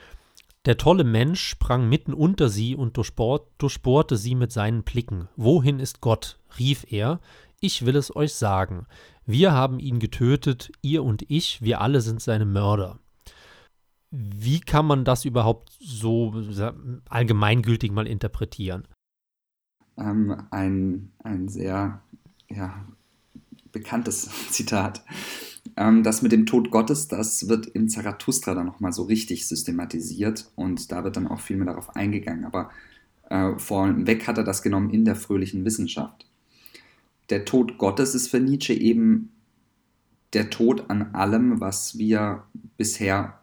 [0.67, 5.29] Der tolle Mensch sprang mitten unter sie und durchbohrte sie mit seinen Blicken.
[5.37, 6.39] Wohin ist Gott?
[6.59, 7.21] rief er.
[7.61, 8.87] Ich will es euch sagen.
[9.27, 12.99] Wir haben ihn getötet, ihr und ich, wir alle sind seine Mörder.
[14.11, 16.35] Wie kann man das überhaupt so
[17.09, 18.89] allgemeingültig mal interpretieren?
[19.97, 22.03] Ähm, ein, ein sehr
[22.49, 22.85] ja,
[23.71, 25.05] bekanntes Zitat.
[25.77, 30.51] Ähm, das mit dem Tod Gottes, das wird im Zarathustra dann nochmal so richtig systematisiert
[30.57, 32.45] und da wird dann auch viel mehr darauf eingegangen.
[32.45, 32.71] Aber
[33.29, 36.27] äh, vorweg hat er das genommen in der fröhlichen Wissenschaft.
[37.29, 39.31] Der Tod Gottes ist für Nietzsche eben
[40.33, 42.45] der Tod an allem, was wir
[42.77, 43.40] bisher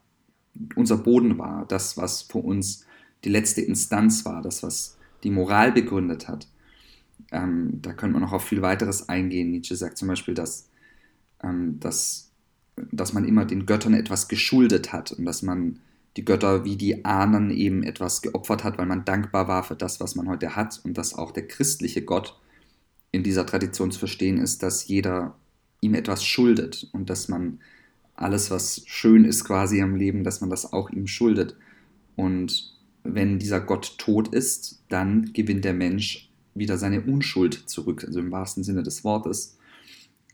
[0.76, 2.86] unser Boden war, das, was für uns
[3.24, 6.48] die letzte Instanz war, das, was die Moral begründet hat.
[7.32, 9.52] Ähm, da könnte man noch auf viel weiteres eingehen.
[9.52, 10.70] Nietzsche sagt zum Beispiel, dass,
[11.44, 12.32] ähm, dass,
[12.92, 15.80] dass man immer den Göttern etwas geschuldet hat und dass man
[16.16, 20.00] die Götter wie die Ahnen eben etwas geopfert hat, weil man dankbar war für das,
[20.00, 22.40] was man heute hat und dass auch der christliche Gott
[23.12, 25.36] in dieser Tradition zu verstehen ist, dass jeder
[25.82, 27.60] ihm etwas schuldet und dass man
[28.18, 31.56] alles, was schön ist quasi am Leben, dass man das auch ihm schuldet.
[32.16, 38.20] Und wenn dieser Gott tot ist, dann gewinnt der Mensch wieder seine Unschuld zurück, also
[38.20, 39.58] im wahrsten Sinne des Wortes.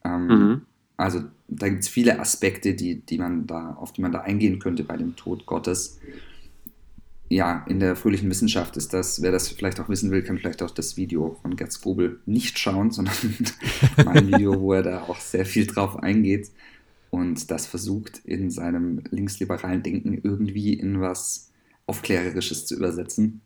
[0.06, 0.62] Ähm, mhm.
[0.96, 4.60] Also da gibt es viele Aspekte, die, die man da, auf die man da eingehen
[4.60, 6.00] könnte bei dem Tod Gottes.
[7.30, 10.62] Ja, in der fröhlichen Wissenschaft ist das, wer das vielleicht auch wissen will, kann vielleicht
[10.64, 13.16] auch das Video von Gerd Grobel nicht schauen, sondern
[14.06, 16.52] mein Video, wo er da auch sehr viel drauf eingeht
[17.14, 21.52] und das versucht in seinem linksliberalen Denken irgendwie in was
[21.86, 23.42] Aufklärerisches zu übersetzen,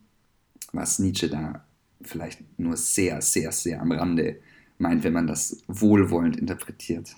[0.71, 1.65] was Nietzsche da
[2.01, 4.39] vielleicht nur sehr, sehr, sehr am Rande
[4.77, 7.13] meint, wenn man das wohlwollend interpretiert.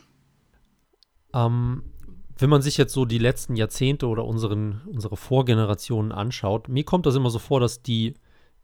[1.35, 1.83] Ähm,
[2.35, 7.05] wenn man sich jetzt so die letzten Jahrzehnte oder unseren, unsere Vorgenerationen anschaut, mir kommt
[7.05, 8.15] das immer so vor, dass die,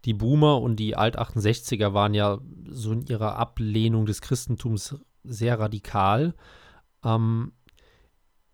[0.06, 6.34] die Boomer und die Alt-68er waren ja so in ihrer Ablehnung des Christentums sehr radikal.
[7.04, 7.52] Ähm,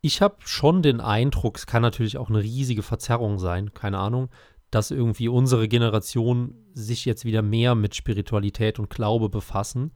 [0.01, 4.29] ich habe schon den Eindruck, es kann natürlich auch eine riesige Verzerrung sein, keine Ahnung,
[4.71, 9.91] dass irgendwie unsere Generation sich jetzt wieder mehr mit Spiritualität und Glaube befassen.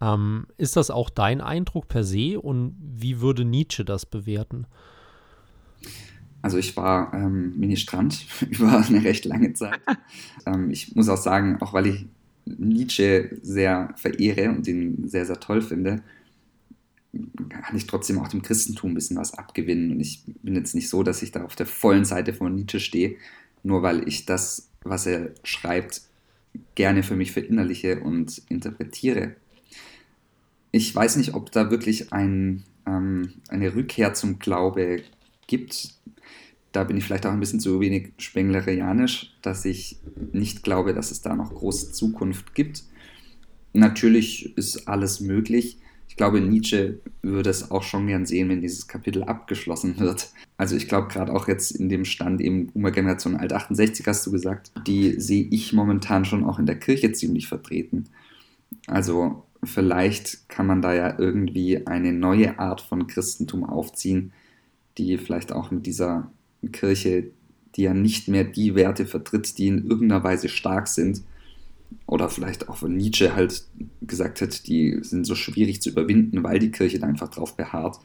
[0.00, 4.66] Ähm, ist das auch dein Eindruck per se und wie würde Nietzsche das bewerten?
[6.42, 9.80] Also ich war ähm, Ministrant über eine recht lange Zeit.
[10.46, 12.06] ähm, ich muss auch sagen, auch weil ich
[12.44, 16.02] Nietzsche sehr verehre und ihn sehr, sehr toll finde,
[17.48, 19.92] kann ich trotzdem auch dem Christentum ein bisschen was abgewinnen.
[19.92, 22.80] Und ich bin jetzt nicht so, dass ich da auf der vollen Seite von Nietzsche
[22.80, 23.16] stehe,
[23.62, 26.02] nur weil ich das, was er schreibt,
[26.74, 29.36] gerne für mich verinnerliche und interpretiere.
[30.70, 35.02] Ich weiß nicht, ob da wirklich ein, ähm, eine Rückkehr zum Glaube
[35.46, 35.94] gibt.
[36.72, 39.98] Da bin ich vielleicht auch ein bisschen zu wenig spenglerianisch, dass ich
[40.32, 42.84] nicht glaube, dass es da noch große Zukunft gibt.
[43.74, 45.78] Natürlich ist alles möglich
[46.12, 50.28] ich glaube, Nietzsche würde es auch schon gern sehen, wenn dieses Kapitel abgeschlossen wird.
[50.58, 54.72] Also ich glaube, gerade auch jetzt in dem Stand eben Boomer-Generation Alt-68 hast du gesagt,
[54.86, 58.10] die sehe ich momentan schon auch in der Kirche ziemlich vertreten.
[58.88, 64.32] Also vielleicht kann man da ja irgendwie eine neue Art von Christentum aufziehen,
[64.98, 66.30] die vielleicht auch mit dieser
[66.72, 67.30] Kirche,
[67.74, 71.22] die ja nicht mehr die Werte vertritt, die in irgendeiner Weise stark sind,
[72.06, 73.64] oder vielleicht auch von Nietzsche halt
[74.00, 77.98] gesagt hat, die sind so schwierig zu überwinden, weil die Kirche da einfach drauf beharrt.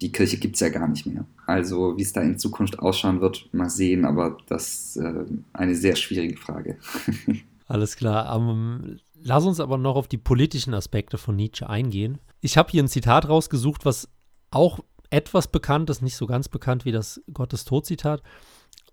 [0.00, 1.26] Die Kirche gibt es ja gar nicht mehr.
[1.46, 5.74] Also wie es da in Zukunft ausschauen wird, mal sehen, aber das ist äh, eine
[5.74, 6.78] sehr schwierige Frage.
[7.66, 8.34] Alles klar.
[8.36, 12.18] Um, ähm, lass uns aber noch auf die politischen Aspekte von Nietzsche eingehen.
[12.40, 14.08] Ich habe hier ein Zitat rausgesucht, was
[14.50, 18.22] auch etwas bekannt ist, nicht so ganz bekannt wie das Gottes-Tod-Zitat.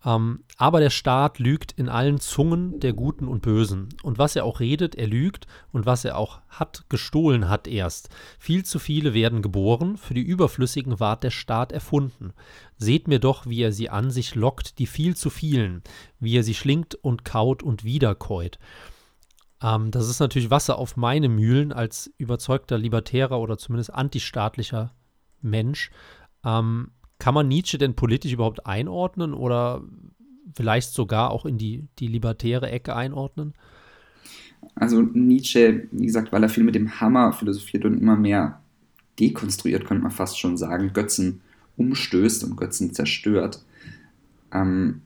[0.06, 3.90] Ähm, aber der Staat lügt in allen Zungen der Guten und Bösen.
[4.04, 5.48] Und was er auch redet, er lügt.
[5.72, 8.10] Und was er auch hat, gestohlen hat erst.
[8.40, 12.34] Viel zu viele werden geboren, für die Überflüssigen ward der Staat erfunden.
[12.78, 15.82] Seht mir doch, wie er sie an sich lockt, die viel zu vielen,
[16.20, 18.60] wie er sie schlingt und kaut und wiederkäut.
[19.62, 24.94] Ähm, das ist natürlich Wasser auf meine Mühlen als überzeugter libertärer oder zumindest antistaatlicher
[25.42, 25.90] Mensch.
[26.44, 29.84] Ähm, kann man Nietzsche denn politisch überhaupt einordnen oder
[30.56, 33.54] vielleicht sogar auch in die, die libertäre Ecke einordnen?
[34.76, 38.60] Also Nietzsche, wie gesagt, weil er viel mit dem Hammer philosophiert und immer mehr
[39.20, 41.42] dekonstruiert, könnte man fast schon sagen, Götzen
[41.78, 43.64] umstößt und Götzen zerstört,
[44.54, 45.02] Ähm,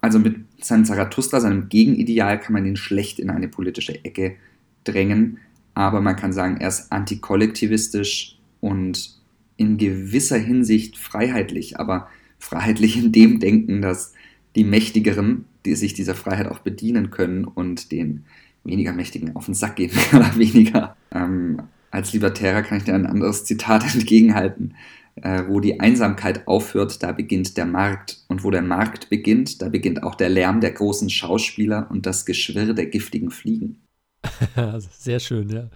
[0.00, 4.36] also mit seinem Zarathustra, seinem Gegenideal, kann man ihn schlecht in eine politische Ecke
[4.84, 5.38] drängen,
[5.74, 9.17] aber man kann sagen, er ist antikollektivistisch und
[9.58, 14.14] in gewisser Hinsicht freiheitlich, aber freiheitlich in dem Denken, dass
[14.56, 18.24] die Mächtigeren, die sich dieser Freiheit auch bedienen können und den
[18.64, 20.96] weniger Mächtigen auf den Sack gehen, mehr oder weniger.
[21.12, 24.74] Ähm, als Libertärer kann ich dir ein anderes Zitat entgegenhalten.
[25.22, 28.24] Äh, wo die Einsamkeit aufhört, da beginnt der Markt.
[28.28, 32.24] Und wo der Markt beginnt, da beginnt auch der Lärm der großen Schauspieler und das
[32.24, 33.82] Geschwirr der giftigen Fliegen.
[34.92, 35.70] Sehr schön, ja.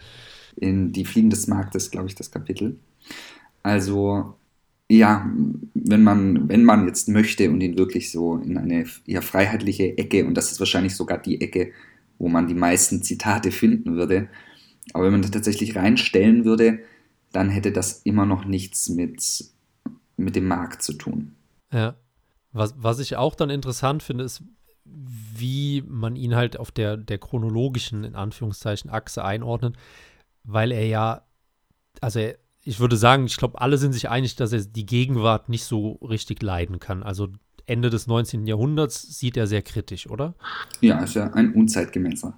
[0.55, 2.79] In Die Fliegen des Marktes, glaube ich, das Kapitel.
[3.63, 4.35] Also,
[4.89, 5.31] ja,
[5.75, 10.27] wenn man, wenn man jetzt möchte und ihn wirklich so in eine eher freiheitliche Ecke,
[10.27, 11.73] und das ist wahrscheinlich sogar die Ecke,
[12.19, 14.29] wo man die meisten Zitate finden würde,
[14.93, 16.81] aber wenn man das tatsächlich reinstellen würde,
[17.33, 19.45] dann hätte das immer noch nichts mit,
[20.17, 21.35] mit dem Markt zu tun.
[21.73, 21.95] Ja.
[22.53, 24.43] Was, was ich auch dann interessant finde, ist,
[24.85, 29.77] wie man ihn halt auf der, der chronologischen, in Anführungszeichen, Achse einordnet,
[30.45, 31.23] weil er ja,
[32.01, 35.49] also er, ich würde sagen, ich glaube, alle sind sich einig, dass er die Gegenwart
[35.49, 37.03] nicht so richtig leiden kann.
[37.03, 37.29] Also
[37.67, 38.47] Ende des 19.
[38.47, 40.35] Jahrhunderts sieht er sehr kritisch, oder?
[40.81, 42.35] Ja, ist ja ein unzeitgemäßer.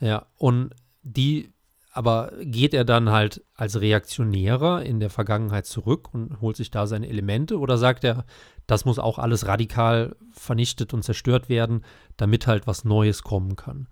[0.00, 0.70] Ja, und
[1.02, 1.50] die
[1.96, 6.88] aber geht er dann halt als Reaktionärer in der Vergangenheit zurück und holt sich da
[6.88, 8.24] seine Elemente oder sagt er,
[8.66, 11.84] das muss auch alles radikal vernichtet und zerstört werden,
[12.16, 13.86] damit halt was Neues kommen kann?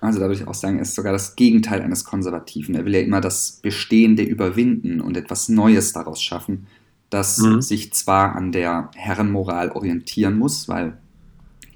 [0.00, 2.74] Also da würde ich auch sagen, er ist sogar das Gegenteil eines Konservativen.
[2.74, 6.66] Er will ja immer das Bestehende überwinden und etwas Neues daraus schaffen,
[7.10, 7.60] das mhm.
[7.60, 10.96] sich zwar an der Herrenmoral orientieren muss, weil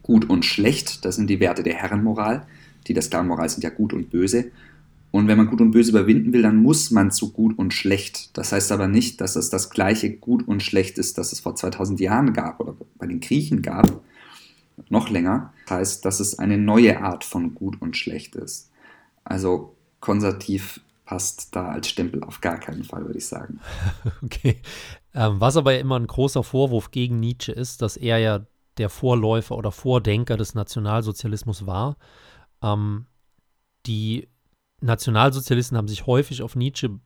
[0.02, 2.46] gut und schlecht, das sind die Werte der Herrenmoral,
[2.86, 4.50] die der Sklavenmoral sind ja gut und böse.
[5.14, 8.36] Und wenn man Gut und Böse überwinden will, dann muss man zu Gut und Schlecht.
[8.36, 11.54] Das heißt aber nicht, dass es das gleiche Gut und Schlecht ist, das es vor
[11.54, 14.02] 2000 Jahren gab oder bei den Griechen gab.
[14.88, 15.52] Noch länger.
[15.66, 18.70] Das heißt, dass es eine neue Art von Gut und Schlecht ist.
[19.24, 23.60] Also konservativ passt da als Stempel auf gar keinen Fall, würde ich sagen.
[24.22, 24.60] Okay.
[25.14, 28.40] Ähm, was aber immer ein großer Vorwurf gegen Nietzsche ist, dass er ja
[28.78, 31.96] der Vorläufer oder Vordenker des Nationalsozialismus war.
[32.62, 33.06] Ähm,
[33.86, 34.28] die
[34.80, 36.98] Nationalsozialisten haben sich häufig auf Nietzsche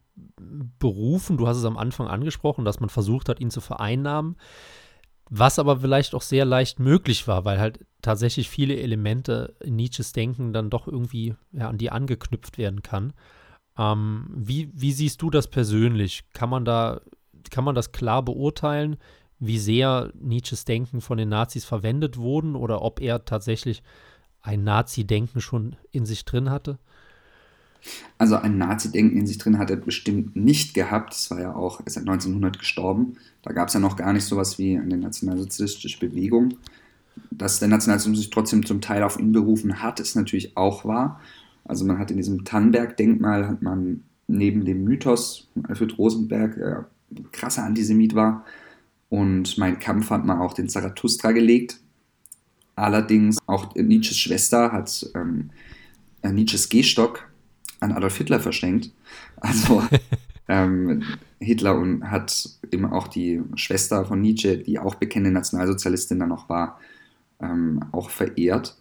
[0.78, 1.36] berufen.
[1.36, 4.36] Du hast es am Anfang angesprochen, dass man versucht hat, ihn zu vereinnahmen.
[5.30, 10.12] Was aber vielleicht auch sehr leicht möglich war, weil halt tatsächlich viele Elemente in Nietzsches
[10.12, 13.12] Denken dann doch irgendwie ja, an die angeknüpft werden kann.
[13.76, 16.24] Ähm, wie, wie siehst du das persönlich?
[16.32, 17.00] Kann man da,
[17.50, 18.96] kann man das klar beurteilen,
[19.38, 23.82] wie sehr Nietzsches Denken von den Nazis verwendet wurden oder ob er tatsächlich
[24.40, 26.78] ein Nazi-Denken schon in sich drin hatte?
[28.18, 31.14] Also ein Nazi-Denken in sich drin hat er bestimmt nicht gehabt.
[31.14, 33.16] Es war ja auch, er ist 1900 gestorben.
[33.42, 36.54] Da gab es ja noch gar nicht sowas wie eine nationalsozialistische Bewegung.
[37.30, 41.20] Dass der Nationalsozialismus sich trotzdem zum Teil auf ihn berufen hat, ist natürlich auch wahr.
[41.64, 46.86] Also man hat in diesem Tannberg-Denkmal, hat man neben dem Mythos Alfred Rosenberg, der
[47.32, 48.44] krasser Antisemit war,
[49.08, 51.80] und mein Kampf hat man auch den Zarathustra gelegt.
[52.74, 55.50] Allerdings auch Nietzsches Schwester hat ähm,
[56.22, 57.27] Nietzsches Gehstock
[57.80, 58.90] an Adolf Hitler verschenkt.
[59.36, 59.82] Also
[60.48, 61.02] ähm,
[61.40, 66.48] Hitler und hat eben auch die Schwester von Nietzsche, die auch bekennende Nationalsozialistin dann noch
[66.48, 66.80] war,
[67.40, 68.76] ähm, auch verehrt.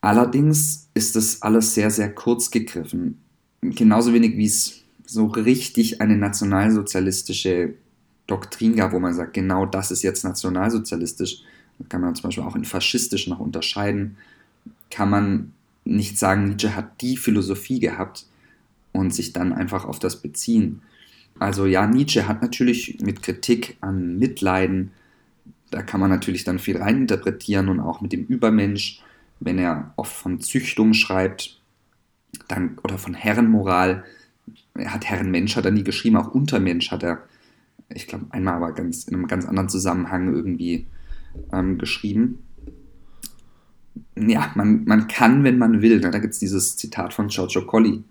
[0.00, 3.20] Allerdings ist das alles sehr, sehr kurz gegriffen.
[3.60, 7.74] Genauso wenig wie es so richtig eine nationalsozialistische
[8.26, 11.42] Doktrin gab, wo man sagt, genau das ist jetzt nationalsozialistisch.
[11.88, 14.16] Kann man zum Beispiel auch in faschistisch noch unterscheiden.
[14.90, 15.52] Kann man
[15.84, 18.26] nicht sagen, Nietzsche hat die Philosophie gehabt
[18.92, 20.82] und sich dann einfach auf das beziehen.
[21.38, 24.92] Also ja, Nietzsche hat natürlich mit Kritik an Mitleiden,
[25.70, 29.02] da kann man natürlich dann viel reininterpretieren und auch mit dem Übermensch,
[29.40, 31.60] wenn er oft von Züchtung schreibt,
[32.48, 34.04] dann, oder von Herrenmoral,
[34.74, 37.22] er hat Herrenmensch hat er nie geschrieben, auch Untermensch hat er,
[37.88, 40.86] ich glaube, einmal aber ganz, in einem ganz anderen Zusammenhang irgendwie
[41.52, 42.38] ähm, geschrieben
[44.16, 46.00] ja, man, man kann, wenn man will.
[46.00, 46.10] Ne?
[46.10, 48.02] Da gibt es dieses Zitat von Giorgio Colli,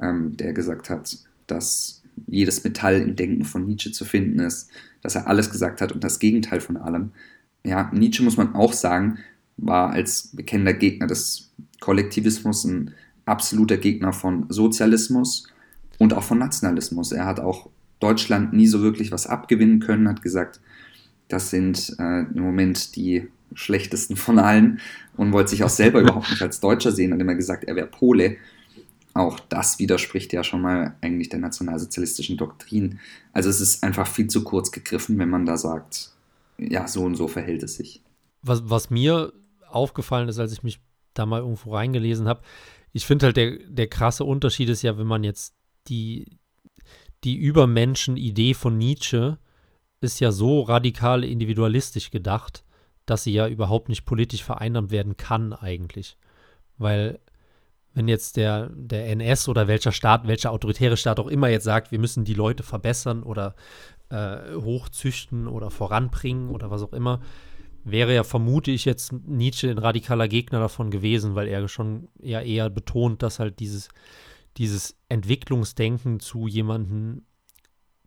[0.00, 4.70] ähm, der gesagt hat, dass jedes Metall im Denken von Nietzsche zu finden ist,
[5.02, 7.12] dass er alles gesagt hat und das Gegenteil von allem.
[7.64, 9.18] Ja, Nietzsche, muss man auch sagen,
[9.56, 11.50] war als bekennender Gegner des
[11.80, 12.94] Kollektivismus ein
[13.24, 15.46] absoluter Gegner von Sozialismus
[15.98, 17.12] und auch von Nationalismus.
[17.12, 17.70] Er hat auch
[18.00, 20.60] Deutschland nie so wirklich was abgewinnen können, hat gesagt,
[21.28, 24.80] das sind äh, im Moment die schlechtesten von allen
[25.16, 27.86] und wollte sich auch selber überhaupt nicht als Deutscher sehen, hat immer gesagt, er wäre
[27.86, 28.36] Pole.
[29.14, 32.98] Auch das widerspricht ja schon mal eigentlich der nationalsozialistischen Doktrin.
[33.32, 36.12] Also es ist einfach viel zu kurz gegriffen, wenn man da sagt,
[36.58, 38.02] ja, so und so verhält es sich.
[38.42, 39.32] Was, was mir
[39.68, 40.80] aufgefallen ist, als ich mich
[41.14, 42.42] da mal irgendwo reingelesen habe,
[42.92, 45.54] ich finde halt, der, der krasse Unterschied ist ja, wenn man jetzt
[45.88, 46.38] die,
[47.24, 49.38] die Übermenschen-Idee von Nietzsche
[50.00, 52.64] ist ja so radikal individualistisch gedacht,
[53.06, 56.16] dass sie ja überhaupt nicht politisch vereinnahmt werden kann eigentlich.
[56.78, 57.20] Weil
[57.94, 61.92] wenn jetzt der, der NS oder welcher Staat, welcher autoritäre Staat auch immer jetzt sagt,
[61.92, 63.54] wir müssen die Leute verbessern oder
[64.08, 67.20] äh, hochzüchten oder voranbringen oder was auch immer,
[67.84, 72.40] wäre ja, vermute ich jetzt, Nietzsche ein radikaler Gegner davon gewesen, weil er schon ja
[72.40, 73.88] eher betont, dass halt dieses,
[74.56, 77.24] dieses Entwicklungsdenken zu jemandem,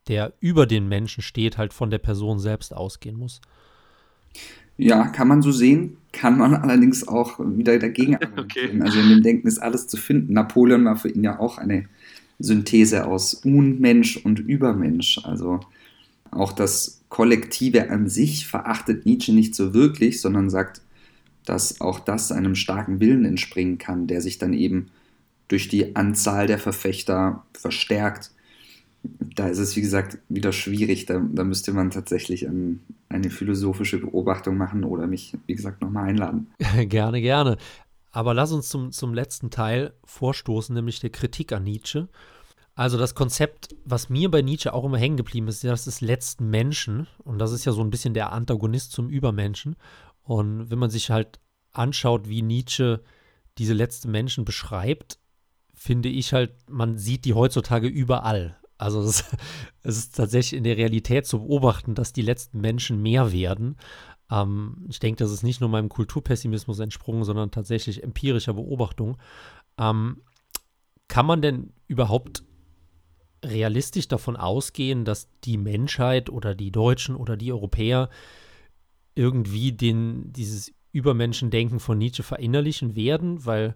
[0.08, 3.42] der über den Menschen steht, halt von der Person selbst ausgehen muss.
[4.78, 8.82] Ja, kann man so sehen, kann man allerdings auch wieder dagegen argumentieren.
[8.82, 8.82] Okay.
[8.82, 10.34] Also in dem Denken ist alles zu finden.
[10.34, 11.86] Napoleon war für ihn ja auch eine
[12.40, 15.20] Synthese aus Unmensch und Übermensch.
[15.24, 15.62] Also
[16.32, 20.82] auch das Kollektive an sich verachtet Nietzsche nicht so wirklich, sondern sagt,
[21.46, 24.88] dass auch das einem starken Willen entspringen kann, der sich dann eben
[25.48, 28.32] durch die Anzahl der Verfechter verstärkt.
[29.36, 31.06] Da ist es, wie gesagt, wieder schwierig.
[31.06, 32.80] Da, da müsste man tatsächlich an
[33.10, 36.48] eine philosophische Beobachtung machen oder mich, wie gesagt, nochmal einladen.
[36.88, 37.58] gerne, gerne.
[38.12, 42.08] Aber lass uns zum, zum letzten Teil vorstoßen, nämlich der Kritik an Nietzsche.
[42.74, 46.50] Also das Konzept, was mir bei Nietzsche auch immer hängen geblieben ist, das ist letzten
[46.50, 47.08] Menschen.
[47.24, 49.76] Und das ist ja so ein bisschen der Antagonist zum Übermenschen.
[50.24, 51.40] Und wenn man sich halt
[51.72, 53.02] anschaut, wie Nietzsche
[53.58, 55.20] diese letzten Menschen beschreibt,
[55.74, 58.58] finde ich halt, man sieht die heutzutage überall.
[58.78, 59.24] Also es,
[59.84, 63.78] es ist tatsächlich in der Realität zu beobachten, dass die letzten Menschen mehr werden.
[64.30, 69.18] Ähm, ich denke, das ist nicht nur meinem Kulturpessimismus entsprungen, sondern tatsächlich empirischer Beobachtung.
[69.78, 70.22] Ähm,
[71.08, 72.44] kann man denn überhaupt
[73.44, 78.10] realistisch davon ausgehen, dass die Menschheit oder die Deutschen oder die Europäer
[79.14, 83.76] irgendwie den, dieses Übermenschendenken von Nietzsche verinnerlichen werden, weil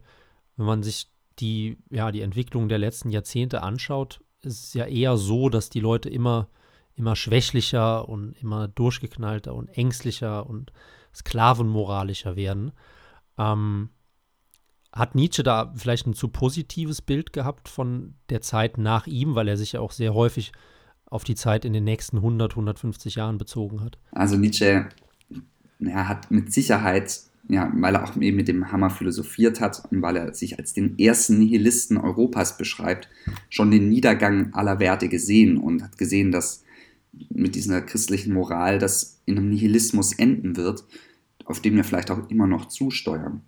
[0.58, 5.18] wenn man sich die, ja, die Entwicklung der letzten Jahrzehnte anschaut, ist es ja eher
[5.18, 6.48] so, dass die Leute immer,
[6.96, 10.72] immer schwächlicher und immer durchgeknallter und ängstlicher und
[11.14, 12.72] sklavenmoralischer werden.
[13.38, 13.90] Ähm,
[14.92, 19.48] hat Nietzsche da vielleicht ein zu positives Bild gehabt von der Zeit nach ihm, weil
[19.48, 20.52] er sich ja auch sehr häufig
[21.06, 23.98] auf die Zeit in den nächsten 100, 150 Jahren bezogen hat?
[24.12, 24.90] Also Nietzsche
[25.80, 30.04] er hat mit Sicherheit, ja, weil er auch eben mit dem Hammer philosophiert hat und
[30.04, 33.10] weil er sich als den ersten Nihilisten Europas beschreibt,
[33.50, 36.64] schon den Niedergang aller Werte gesehen und hat gesehen, dass
[37.30, 40.86] mit dieser christlichen Moral das in einem Nihilismus enden wird,
[41.44, 43.42] auf den wir vielleicht auch immer noch zusteuern.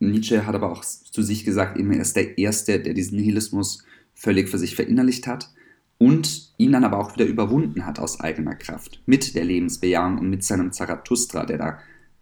[0.00, 3.84] Nietzsche hat aber auch zu sich gesagt, er ist der Erste, der diesen Nihilismus
[4.14, 5.50] völlig für sich verinnerlicht hat
[5.96, 10.28] und ihn dann aber auch wieder überwunden hat aus eigener Kraft, mit der Lebensbejahung und
[10.28, 11.78] mit seinem Zarathustra, der da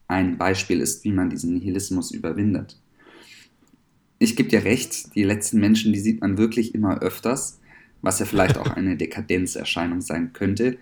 [0.09, 2.79] ein Beispiel ist, wie man diesen Nihilismus überwindet.
[4.19, 7.61] Ich gebe dir recht, die letzten Menschen, die sieht man wirklich immer öfters,
[8.03, 10.79] was ja vielleicht auch eine Dekadenzerscheinung sein könnte.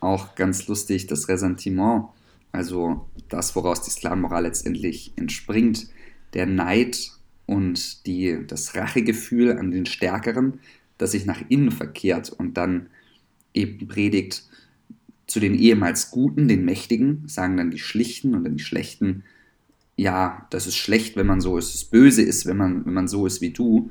[0.00, 2.06] Auch ganz lustig, das Ressentiment,
[2.52, 5.88] also das, woraus die Sklavenmoral letztendlich entspringt,
[6.34, 7.12] der Neid
[7.46, 10.60] und die, das Rachegefühl an den Stärkeren,
[10.98, 12.88] das sich nach innen verkehrt und dann
[13.54, 14.44] eben predigt
[15.26, 19.24] zu den ehemals Guten, den Mächtigen, sagen dann die Schlichten und dann die Schlechten,
[19.96, 23.08] ja, das ist schlecht, wenn man so ist, es böse ist, wenn man, wenn man
[23.08, 23.90] so ist wie du,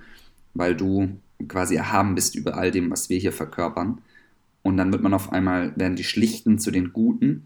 [0.53, 1.09] weil du
[1.47, 3.99] quasi erhaben bist über all dem, was wir hier verkörpern.
[4.63, 7.43] Und dann wird man auf einmal, werden die Schlichten zu den Guten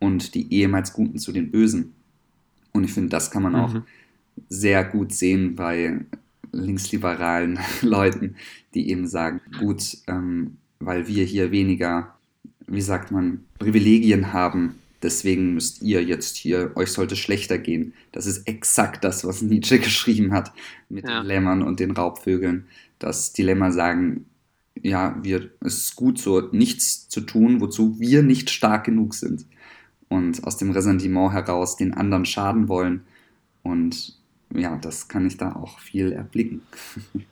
[0.00, 1.94] und die ehemals Guten zu den Bösen.
[2.72, 3.84] Und ich finde, das kann man auch mhm
[4.48, 6.00] sehr gut sehen bei
[6.52, 8.36] linksliberalen Leuten,
[8.74, 12.14] die eben sagen, gut, ähm, weil wir hier weniger,
[12.68, 17.94] wie sagt man, Privilegien haben, deswegen müsst ihr jetzt hier, euch sollte schlechter gehen.
[18.12, 20.52] Das ist exakt das, was Nietzsche geschrieben hat
[20.88, 21.20] mit ja.
[21.20, 22.66] den Lämmern und den Raubvögeln,
[22.98, 24.26] dass die Lämmer sagen,
[24.80, 29.44] ja, wir, es ist gut so, nichts zu tun, wozu wir nicht stark genug sind.
[30.08, 33.02] Und aus dem Ressentiment heraus den anderen schaden wollen
[33.62, 34.14] und
[34.54, 36.62] ja, das kann ich da auch viel erblicken.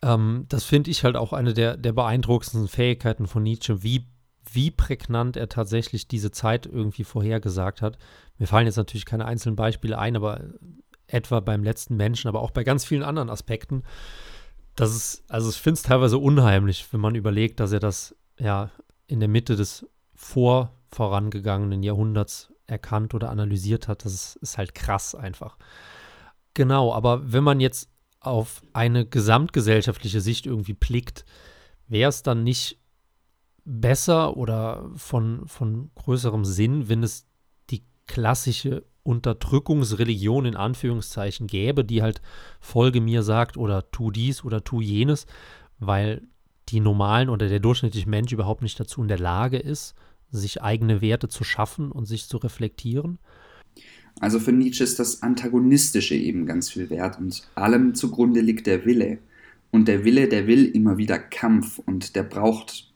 [0.00, 4.06] Ähm, das finde ich halt auch eine der, der beeindruckendsten Fähigkeiten von Nietzsche, wie,
[4.52, 7.98] wie prägnant er tatsächlich diese Zeit irgendwie vorhergesagt hat.
[8.38, 10.40] Mir fallen jetzt natürlich keine einzelnen Beispiele ein, aber
[11.06, 13.82] etwa beim letzten Menschen, aber auch bei ganz vielen anderen Aspekten.
[14.76, 18.70] Das ist, also ich finde es teilweise unheimlich, wenn man überlegt, dass er das ja
[19.06, 24.04] in der Mitte des vor vorangegangenen Jahrhunderts erkannt oder analysiert hat.
[24.04, 25.56] Das ist, ist halt krass einfach.
[26.54, 27.90] Genau, aber wenn man jetzt
[28.20, 31.24] auf eine gesamtgesellschaftliche Sicht irgendwie blickt,
[31.86, 32.78] wäre es dann nicht
[33.68, 37.28] besser oder von, von größerem Sinn, wenn es
[38.08, 42.20] klassische Unterdrückungsreligion in Anführungszeichen gäbe, die halt
[42.58, 45.26] folge mir sagt oder tu dies oder tu jenes,
[45.78, 46.22] weil
[46.70, 49.94] die normalen oder der durchschnittliche Mensch überhaupt nicht dazu in der Lage ist,
[50.30, 53.18] sich eigene Werte zu schaffen und sich zu reflektieren.
[54.20, 58.84] Also für Nietzsche ist das Antagonistische eben ganz viel wert und allem zugrunde liegt der
[58.84, 59.18] Wille.
[59.70, 62.87] Und der Wille, der will immer wieder Kampf und der braucht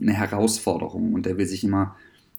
[0.00, 1.96] eine Herausforderung und der will sich immer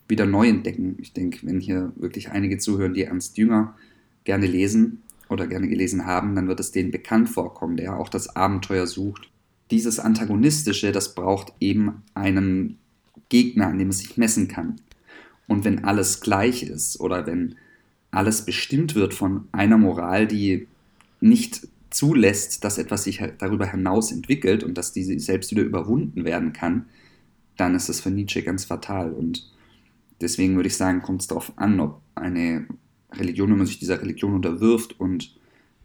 [0.07, 0.97] wieder neu entdecken.
[0.99, 3.75] Ich denke, wenn hier wirklich einige zuhören, die Ernst Jünger
[4.23, 8.35] gerne lesen oder gerne gelesen haben, dann wird es denen bekannt vorkommen, der auch das
[8.35, 9.29] Abenteuer sucht.
[9.71, 12.77] Dieses Antagonistische, das braucht eben einen
[13.29, 14.75] Gegner, an dem es sich messen kann.
[15.47, 17.55] Und wenn alles gleich ist oder wenn
[18.11, 20.67] alles bestimmt wird von einer Moral, die
[21.21, 26.53] nicht zulässt, dass etwas sich darüber hinaus entwickelt und dass diese selbst wieder überwunden werden
[26.53, 26.85] kann,
[27.57, 29.11] dann ist das für Nietzsche ganz fatal.
[29.11, 29.51] Und
[30.21, 32.67] deswegen würde ich sagen, kommt es darauf an, ob eine
[33.11, 35.35] Religion, wenn man sich dieser Religion unterwirft und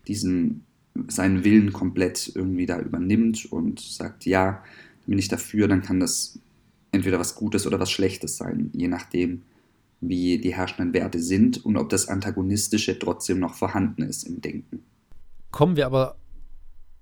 [0.06, 0.64] diesen
[1.08, 4.62] seinen Willen komplett irgendwie da übernimmt und sagt, ja,
[5.06, 6.38] bin ich dafür, dann kann das
[6.92, 9.42] entweder was Gutes oder was Schlechtes sein, je nachdem,
[10.00, 14.82] wie die herrschenden Werte sind und ob das Antagonistische trotzdem noch vorhanden ist im Denken.
[15.50, 16.16] Kommen wir aber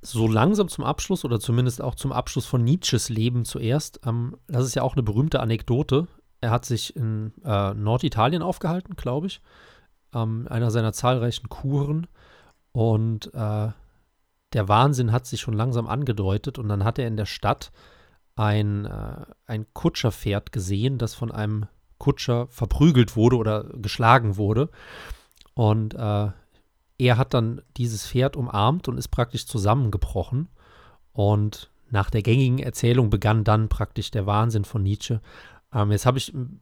[0.01, 4.01] so langsam zum Abschluss oder zumindest auch zum Abschluss von Nietzsches Leben zuerst.
[4.07, 6.07] Ähm, das ist ja auch eine berühmte Anekdote.
[6.40, 9.40] Er hat sich in äh, Norditalien aufgehalten, glaube ich,
[10.14, 12.07] ähm, einer seiner zahlreichen Kuren.
[12.72, 13.70] Und äh,
[14.53, 16.59] der Wahnsinn hat sich schon langsam angedeutet.
[16.59, 17.72] Und dann hat er in der Stadt
[18.36, 21.66] ein, äh, ein Kutscherpferd gesehen, das von einem
[21.99, 24.70] Kutscher verprügelt wurde oder geschlagen wurde.
[25.55, 26.30] Und äh,
[26.99, 30.49] er hat dann dieses Pferd umarmt und ist praktisch zusammengebrochen.
[31.12, 35.20] Und nach der gängigen Erzählung begann dann praktisch der Wahnsinn von Nietzsche.
[35.72, 36.61] Ähm, jetzt habe ich in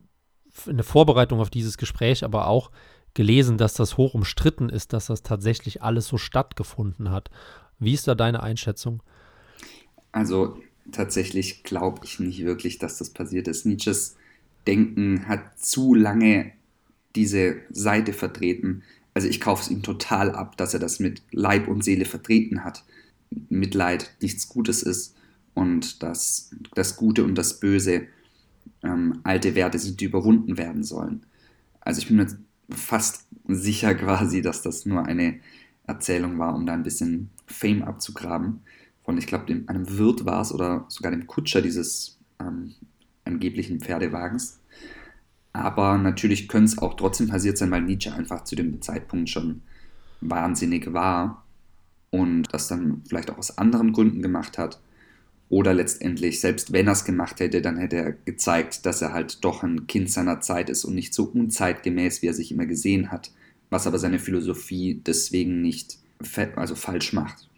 [0.76, 2.70] der Vorbereitung auf dieses Gespräch aber auch
[3.14, 7.30] gelesen, dass das hoch umstritten ist, dass das tatsächlich alles so stattgefunden hat.
[7.78, 9.02] Wie ist da deine Einschätzung?
[10.12, 10.58] Also
[10.92, 13.66] tatsächlich glaube ich nicht wirklich, dass das passiert ist.
[13.66, 14.16] Nietzsches
[14.66, 16.52] Denken hat zu lange
[17.14, 18.82] diese Seite vertreten.
[19.16, 22.64] Also ich kaufe es ihm total ab, dass er das mit Leib und Seele vertreten
[22.64, 22.84] hat.
[23.48, 25.16] Mitleid nichts Gutes ist
[25.54, 28.08] und dass das Gute und das Böse
[28.82, 31.24] ähm, alte Werte sind, die überwunden werden sollen.
[31.80, 32.26] Also ich bin mir
[32.68, 35.40] fast sicher quasi, dass das nur eine
[35.86, 38.60] Erzählung war, um da ein bisschen Fame abzugraben.
[39.02, 42.74] Von, ich glaube, einem Wirt war es oder sogar dem Kutscher dieses ähm,
[43.24, 44.60] angeblichen Pferdewagens.
[45.56, 49.62] Aber natürlich könnte es auch trotzdem passiert sein, weil Nietzsche einfach zu dem Zeitpunkt schon
[50.20, 51.44] wahnsinnig war
[52.10, 54.80] und das dann vielleicht auch aus anderen Gründen gemacht hat.
[55.48, 59.44] Oder letztendlich, selbst wenn er es gemacht hätte, dann hätte er gezeigt, dass er halt
[59.44, 63.12] doch ein Kind seiner Zeit ist und nicht so unzeitgemäß, wie er sich immer gesehen
[63.12, 63.30] hat,
[63.70, 65.98] was aber seine Philosophie deswegen nicht
[66.56, 67.48] also falsch macht.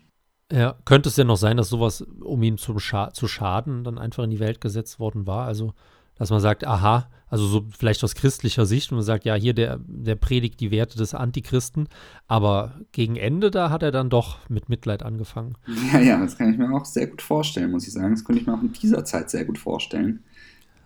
[0.50, 3.98] Ja, könnte es denn noch sein, dass sowas, um ihm zu, scha zu schaden, dann
[3.98, 5.46] einfach in die Welt gesetzt worden war?
[5.46, 5.74] Also,
[6.18, 9.54] dass man sagt, aha, also so vielleicht aus christlicher Sicht, und man sagt, ja, hier,
[9.54, 11.88] der, der predigt die Werte des Antichristen,
[12.26, 15.56] aber gegen Ende, da hat er dann doch mit Mitleid angefangen.
[15.92, 18.14] Ja, ja, das kann ich mir auch sehr gut vorstellen, muss ich sagen.
[18.14, 20.24] Das könnte ich mir auch in dieser Zeit sehr gut vorstellen.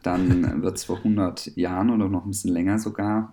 [0.03, 3.33] Dann wird es vor 100 Jahren oder noch ein bisschen länger sogar,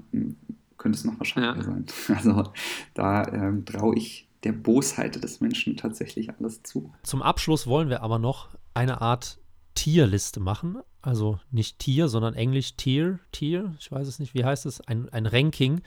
[0.77, 1.63] könnte es noch wahrscheinlicher ja.
[1.63, 1.85] sein.
[2.15, 2.51] Also
[2.93, 6.93] da ähm, traue ich der Bosheit des Menschen tatsächlich alles zu.
[7.03, 9.39] Zum Abschluss wollen wir aber noch eine Art
[9.73, 10.77] Tierliste machen.
[11.01, 15.09] Also nicht Tier, sondern Englisch Tier, Tier, ich weiß es nicht, wie heißt es, ein,
[15.09, 15.81] ein Ranking.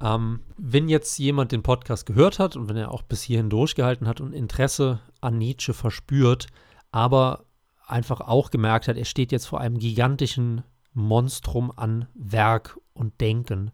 [0.00, 4.06] Ähm, wenn jetzt jemand den Podcast gehört hat und wenn er auch bis hierhin durchgehalten
[4.06, 6.46] hat und Interesse an Nietzsche verspürt,
[6.90, 7.44] aber
[7.86, 10.62] einfach auch gemerkt hat, er steht jetzt vor einem gigantischen
[10.92, 13.70] Monstrum an Werk und Denken.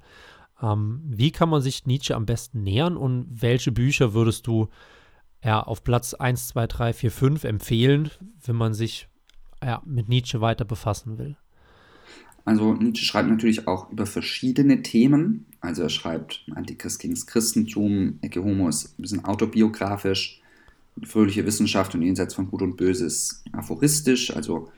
[0.60, 4.68] Ähm, wie kann man sich Nietzsche am besten nähern und welche Bücher würdest du
[5.44, 8.10] ja, auf Platz 1, 2, 3, 4, 5 empfehlen,
[8.44, 9.08] wenn man sich
[9.64, 11.36] ja, mit Nietzsche weiter befassen will?
[12.44, 15.46] Also Nietzsche schreibt natürlich auch über verschiedene Themen.
[15.60, 20.40] Also er schreibt Antichrist gegen das Christentum, Ecce Homo ist ein bisschen autobiografisch,
[21.04, 24.70] fröhliche Wissenschaft und jenseits von Gut und Böse ist aphoristisch, also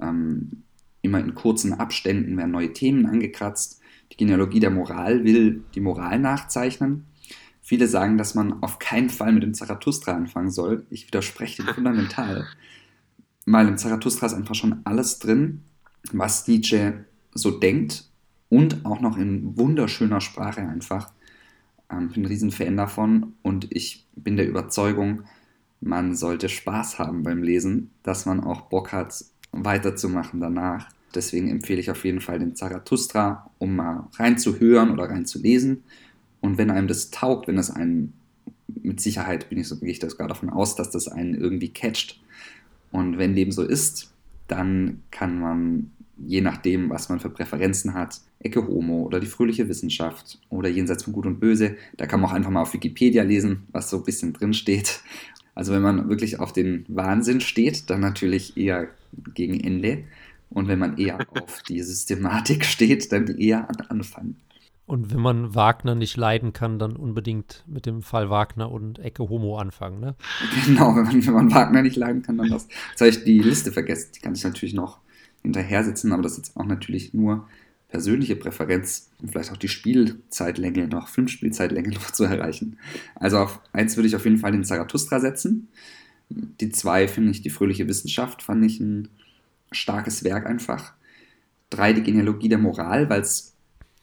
[0.00, 0.64] ähm,
[1.02, 3.80] immer in kurzen Abständen werden neue Themen angekratzt.
[4.12, 7.04] Die Genealogie der Moral will die Moral nachzeichnen.
[7.62, 10.84] Viele sagen, dass man auf keinen Fall mit dem Zarathustra anfangen soll.
[10.90, 12.46] Ich widerspreche dem fundamental.
[13.46, 15.62] Weil im Zarathustra ist einfach schon alles drin,
[16.12, 17.04] was Nietzsche
[17.34, 18.08] so denkt
[18.48, 21.12] und auch noch in wunderschöner Sprache einfach.
[21.90, 25.24] Ähm, bin ein Riesenfan davon und ich bin der Überzeugung,
[25.80, 30.88] man sollte Spaß haben beim Lesen, dass man auch Bock hat, weiterzumachen danach.
[31.14, 35.84] Deswegen empfehle ich auf jeden Fall den Zarathustra, um mal reinzuhören oder reinzulesen.
[36.40, 38.14] Und wenn einem das taugt, wenn das einen,
[38.82, 41.72] mit Sicherheit bin ich so, gehe ich das gerade davon aus, dass das einen irgendwie
[41.72, 42.20] catcht.
[42.94, 44.14] Und wenn dem so ist,
[44.46, 49.68] dann kann man, je nachdem, was man für Präferenzen hat, Ecke Homo oder die fröhliche
[49.68, 53.24] Wissenschaft oder Jenseits von Gut und Böse, da kann man auch einfach mal auf Wikipedia
[53.24, 55.00] lesen, was so ein bisschen drin steht.
[55.56, 58.86] Also wenn man wirklich auf den Wahnsinn steht, dann natürlich eher
[59.34, 60.04] gegen Ende.
[60.50, 64.36] Und wenn man eher auf die Systematik steht, dann eher an Anfang.
[64.86, 69.28] Und wenn man Wagner nicht leiden kann, dann unbedingt mit dem Fall Wagner und Ecke
[69.28, 70.14] Homo anfangen, ne?
[70.66, 72.68] Genau, wenn man, wenn man Wagner nicht leiden kann, dann das.
[72.90, 74.98] Jetzt habe ich die Liste vergessen, die kann ich natürlich noch
[75.42, 77.46] hinterher sitzen, aber das ist jetzt auch natürlich nur
[77.88, 82.78] persönliche Präferenz und vielleicht auch die Spielzeitlänge noch, Filmspielzeitlänge noch zu erreichen.
[83.14, 85.68] Also auf eins würde ich auf jeden Fall den Zarathustra setzen.
[86.28, 89.08] Die zwei finde ich die fröhliche Wissenschaft, fand ich ein
[89.70, 90.92] starkes Werk einfach.
[91.70, 93.53] Drei die Genealogie der Moral, weil es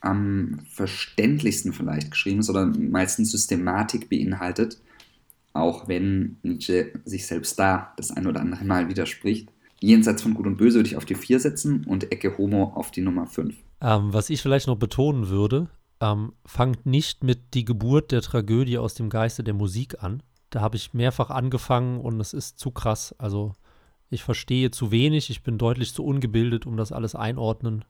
[0.02, 4.82] am verständlichsten vielleicht geschrieben ist oder meistens Systematik beinhaltet,
[5.54, 9.50] auch wenn Nietzsche sich selbst da das ein oder andere Mal widerspricht.
[9.80, 12.92] Jenseits von Gut und Böse würde ich auf die 4 setzen und Ecke Homo auf
[12.92, 13.56] die Nummer 5.
[13.82, 15.70] Ähm, was ich vielleicht noch betonen würde,
[16.00, 20.22] ähm, fangt nicht mit die Geburt der Tragödie aus dem Geiste der Musik an.
[20.50, 23.16] Da habe ich mehrfach angefangen und es ist zu krass.
[23.18, 23.54] Also
[24.10, 27.86] ich verstehe zu wenig, ich bin deutlich zu ungebildet, um das alles einordnen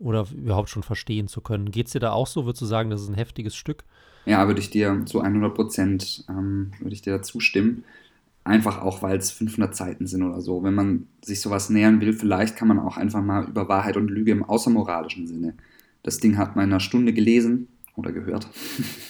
[0.00, 1.70] oder überhaupt schon verstehen zu können.
[1.70, 2.46] Geht es dir da auch so?
[2.46, 3.84] Würdest du sagen, das ist ein heftiges Stück?
[4.24, 7.84] Ja, würde ich dir zu 100 Prozent ähm, würde ich dir da zustimmen.
[8.42, 10.62] Einfach auch, weil es 500 Seiten sind oder so.
[10.62, 14.08] Wenn man sich sowas nähern will, vielleicht kann man auch einfach mal über Wahrheit und
[14.08, 15.54] Lüge im außermoralischen Sinne.
[16.02, 18.48] Das Ding hat man in einer Stunde gelesen oder gehört.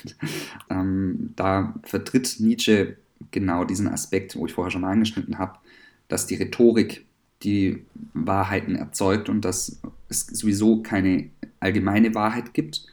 [0.71, 2.97] ähm, da vertritt Nietzsche
[3.31, 5.59] genau diesen Aspekt, wo ich vorher schon angeschnitten habe,
[6.09, 7.05] dass die Rhetorik
[7.43, 9.81] die Wahrheiten erzeugt und dass
[10.11, 11.31] es sowieso keine
[11.61, 12.87] allgemeine Wahrheit gibt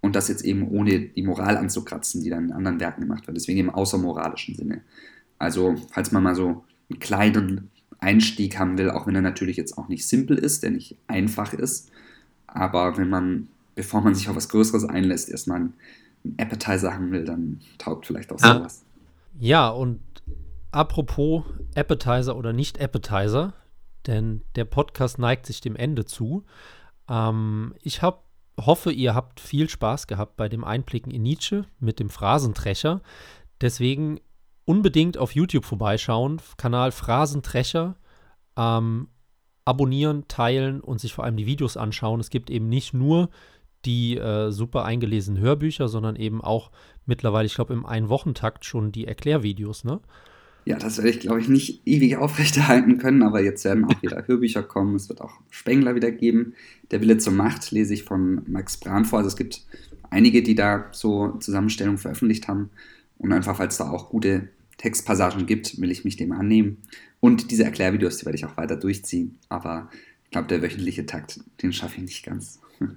[0.00, 3.36] und das jetzt eben ohne die Moral anzukratzen, die dann in anderen Werken gemacht wird.
[3.36, 4.82] Deswegen im außermoralischen Sinne.
[5.38, 9.76] Also, falls man mal so einen kleinen Einstieg haben will, auch wenn er natürlich jetzt
[9.78, 11.90] auch nicht simpel ist, der nicht einfach ist,
[12.46, 15.74] aber wenn man, bevor man sich auf was Größeres einlässt, erstmal einen
[16.38, 18.82] Appetizer haben will, dann taugt vielleicht auch sowas.
[19.38, 20.00] Ja, und
[20.72, 21.44] apropos
[21.74, 23.54] Appetizer oder nicht Appetizer,
[24.06, 26.44] denn der Podcast neigt sich dem Ende zu.
[27.08, 28.24] Ähm, ich hab,
[28.58, 33.02] hoffe, ihr habt viel Spaß gehabt bei dem Einblicken in Nietzsche mit dem Phrasentrecher.
[33.60, 34.20] Deswegen
[34.64, 37.96] unbedingt auf YouTube vorbeischauen, Kanal Phrasentrecher.
[38.56, 39.08] Ähm,
[39.64, 42.20] abonnieren, teilen und sich vor allem die Videos anschauen.
[42.20, 43.28] Es gibt eben nicht nur
[43.84, 46.70] die äh, super eingelesenen Hörbücher, sondern eben auch
[47.06, 50.00] mittlerweile, ich glaube, im Ein-Wochentakt schon die Erklärvideos, ne?
[50.64, 54.22] Ja, das werde ich, glaube ich, nicht ewig aufrechterhalten können, aber jetzt werden auch wieder
[54.26, 54.94] Hörbücher kommen.
[54.94, 56.54] Es wird auch Spengler wieder geben.
[56.90, 59.18] Der Wille zur Macht lese ich von Max Braun vor.
[59.18, 59.64] Also es gibt
[60.10, 62.70] einige, die da so Zusammenstellungen veröffentlicht haben.
[63.18, 66.78] Und einfach, weil es da auch gute Textpassagen gibt, will ich mich dem annehmen.
[67.20, 69.38] Und diese Erklärvideos, die werde ich auch weiter durchziehen.
[69.48, 69.90] Aber
[70.24, 72.60] ich glaube, der wöchentliche Takt, den schaffe ich nicht ganz.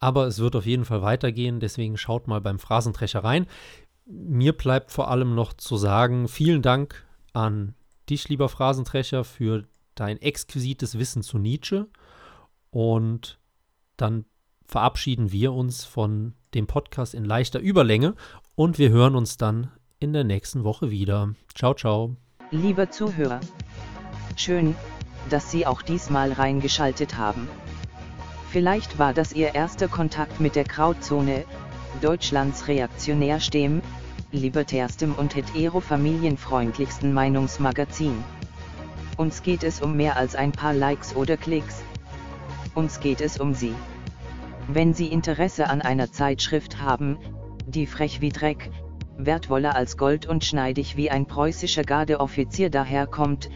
[0.00, 3.46] Aber es wird auf jeden Fall weitergehen, deswegen schaut mal beim Phrasentrecher rein.
[4.06, 7.74] Mir bleibt vor allem noch zu sagen, vielen Dank an
[8.10, 9.64] dich, lieber Phrasentrecher, für
[9.94, 11.88] dein exquisites Wissen zu Nietzsche.
[12.70, 13.38] Und
[13.96, 14.26] dann
[14.66, 18.14] verabschieden wir uns von dem Podcast in leichter Überlänge
[18.54, 19.70] und wir hören uns dann
[20.00, 21.34] in der nächsten Woche wieder.
[21.54, 22.16] Ciao, ciao.
[22.50, 23.40] Liebe Zuhörer,
[24.36, 24.74] schön,
[25.30, 27.48] dass Sie auch diesmal reingeschaltet haben.
[28.50, 31.44] Vielleicht war das Ihr erster Kontakt mit der Grauzone,
[32.04, 33.80] Deutschlands reaktionärstem,
[34.30, 38.22] libertärstem und hetero-familienfreundlichsten Meinungsmagazin.
[39.16, 41.82] Uns geht es um mehr als ein paar Likes oder Klicks.
[42.74, 43.74] Uns geht es um Sie.
[44.68, 47.16] Wenn Sie Interesse an einer Zeitschrift haben,
[47.66, 48.70] die frech wie Dreck,
[49.16, 53.48] wertvoller als Gold und schneidig wie ein preußischer Gardeoffizier daherkommt,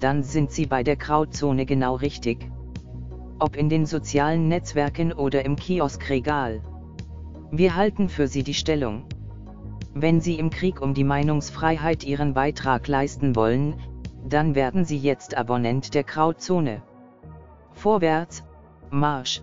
[0.00, 2.50] dann sind Sie bei der Grauzone genau richtig.
[3.38, 6.62] Ob in den sozialen Netzwerken oder im Kioskregal.
[7.54, 9.04] Wir halten für Sie die Stellung.
[9.92, 13.78] Wenn Sie im Krieg um die Meinungsfreiheit Ihren Beitrag leisten wollen,
[14.26, 16.82] dann werden Sie jetzt Abonnent der Krauzone.
[17.72, 18.42] Vorwärts,
[18.90, 19.40] Marsch!